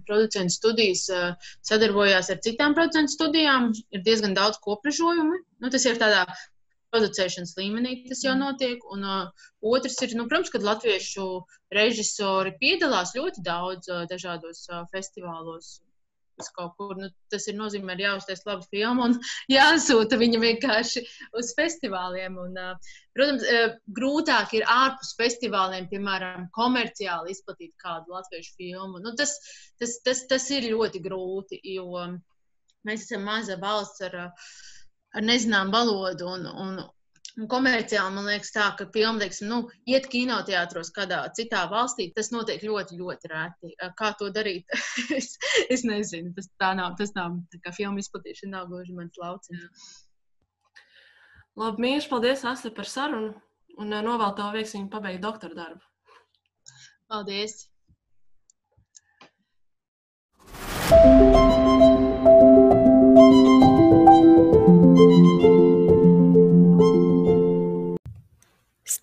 producentu 0.08 0.56
studijas 0.56 1.04
sadarbojās 1.70 2.32
ar 2.34 2.40
citām 2.42 2.74
producentu 2.74 3.14
studijām. 3.14 3.70
Ir 3.94 4.02
diezgan 4.08 4.34
daudz 4.34 4.58
kopražojumu. 4.64 5.38
Nu, 5.62 5.70
tas 5.70 5.86
ir 5.86 6.02
tādā 6.02 6.24
producēšanas 6.94 7.56
līmenī, 7.58 7.96
tas 8.10 8.22
jau 8.26 8.36
notiek. 8.38 8.84
Un 8.94 9.06
uh, 9.08 9.46
otrs 9.74 9.98
ir, 10.06 10.14
nu, 10.20 10.28
protams, 10.30 10.52
kad 10.54 10.66
latviešu 10.68 11.28
režisori 11.74 12.54
piedalās 12.62 13.16
ļoti 13.18 13.44
daudz 13.46 13.90
uh, 13.90 14.04
dažādos 14.10 14.66
uh, 14.70 14.84
festivālos 14.94 15.80
kaut 16.56 16.74
kur. 16.78 16.96
Nu, 16.98 17.10
tas 17.32 17.46
ir 17.50 17.58
nozīmē, 17.58 17.96
ir 17.96 18.06
jāuztais 18.08 18.44
labu 18.48 18.66
filmu 18.72 19.08
un 19.08 19.18
jāsūta 19.54 20.20
viņa 20.22 20.42
vienkārši 20.44 21.04
uz 21.40 21.52
festivāliem. 21.58 22.38
Un, 22.42 22.58
protams, 23.16 23.46
grūtāk 24.00 24.56
ir 24.58 24.68
ārpus 24.70 25.14
festivāliem, 25.20 25.90
piemēram, 25.92 26.48
komerciāli 26.58 27.36
izplatīt 27.36 27.74
kādu 27.84 28.16
latviešu 28.16 28.58
filmu. 28.58 29.04
Nu, 29.04 29.16
tas, 29.20 29.38
tas, 29.82 30.00
tas, 30.06 30.26
tas 30.32 30.50
ir 30.56 30.72
ļoti 30.74 31.04
grūti, 31.04 31.62
jo 31.76 32.08
mēs 32.88 33.06
esam 33.08 33.28
maza 33.30 33.60
valsts 33.62 34.04
ar, 34.10 34.20
ar 35.14 35.26
nezināmu 35.26 35.74
valodu. 35.76 36.28
Un, 36.34 36.50
un, 36.66 36.84
Un 37.42 37.48
komerciāli 37.50 38.14
man 38.14 38.28
liekas, 38.30 38.52
tā, 38.54 38.68
ka 38.78 38.86
filma, 38.94 39.18
teiksim, 39.24 39.48
nu, 39.50 39.58
iet 39.90 40.06
kinoteātros 40.12 40.92
kādā 40.94 41.24
citā 41.34 41.64
valstī, 41.72 42.12
tas 42.14 42.30
notiek 42.30 42.62
ļoti, 42.62 43.00
ļoti 43.00 43.32
rēti. 43.32 43.72
Kā 43.98 44.12
to 44.20 44.30
darīt? 44.36 44.70
es, 45.18 45.32
es 45.74 45.86
nezinu. 45.90 46.36
Tas 46.38 46.52
tā 46.62 46.74
nav. 46.78 46.94
Tas 47.00 47.16
nav 47.18 47.40
tā 47.50 47.62
kā 47.66 47.74
filmu 47.74 48.04
izplatīšana, 48.04 48.54
nav 48.60 48.70
gluži 48.70 48.94
mans 49.00 49.18
lauciņš. 49.18 49.90
Labi, 51.58 51.86
mīļš, 51.88 52.10
paldies, 52.14 52.46
Asta, 52.50 52.70
par 52.74 52.90
sarunu. 52.90 53.34
Un 53.82 53.90
novēl 54.06 54.38
tev 54.38 54.54
veiksmīgi 54.54 54.92
pabeigt 54.94 55.26
doktora 55.26 55.58
darbu. 55.58 55.82
Paldies! 57.10 57.64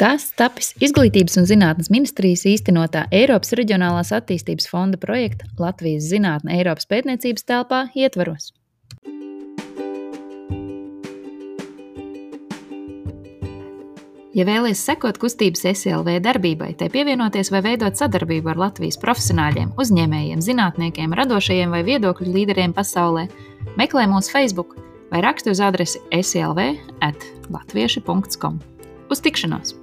Stāsts 0.00 0.32
tapis 0.32 0.70
Izglītības 0.80 1.34
un 1.36 1.44
zinātnes 1.44 1.90
ministrijas 1.92 2.46
īstenotā 2.48 3.02
Eiropas 3.12 3.52
Reģionālās 3.58 4.14
attīstības 4.16 4.64
fonda 4.70 4.96
projekta 4.96 5.44
Latvijas 5.60 6.06
zinātne 6.08 6.54
Eiropas 6.54 6.88
pētniecības 6.88 7.44
telpā 7.44 7.80
ietvaros. 7.92 8.46
Ja 14.32 14.46
vēlaties 14.48 14.86
sekot 14.88 15.20
kustības 15.20 15.66
SLV 15.68 16.16
darbībai, 16.24 16.70
tai 16.80 16.88
pievienoties 16.88 17.52
vai 17.52 17.60
veidot 17.68 18.00
sadarbību 18.00 18.54
ar 18.54 18.62
Latvijas 18.64 18.96
profesionāļiem, 19.04 19.74
uzņēmējiem, 19.84 20.40
zinātniekiem, 20.48 21.12
radošajiem 21.20 21.76
vai 21.76 21.82
viedokļu 21.90 22.30
līderiem 22.38 22.72
pasaulē, 22.72 23.26
meklē 23.76 24.08
mūsu 24.08 24.32
Facebook 24.32 24.78
vai 25.12 25.20
raksti 25.28 25.52
uz 25.52 25.60
adresi 25.60 26.00
slv 26.22 26.70
at 27.04 27.30
latvieši.com. 27.52 28.62
Uz 29.12 29.20
tikšanos! 29.20 29.79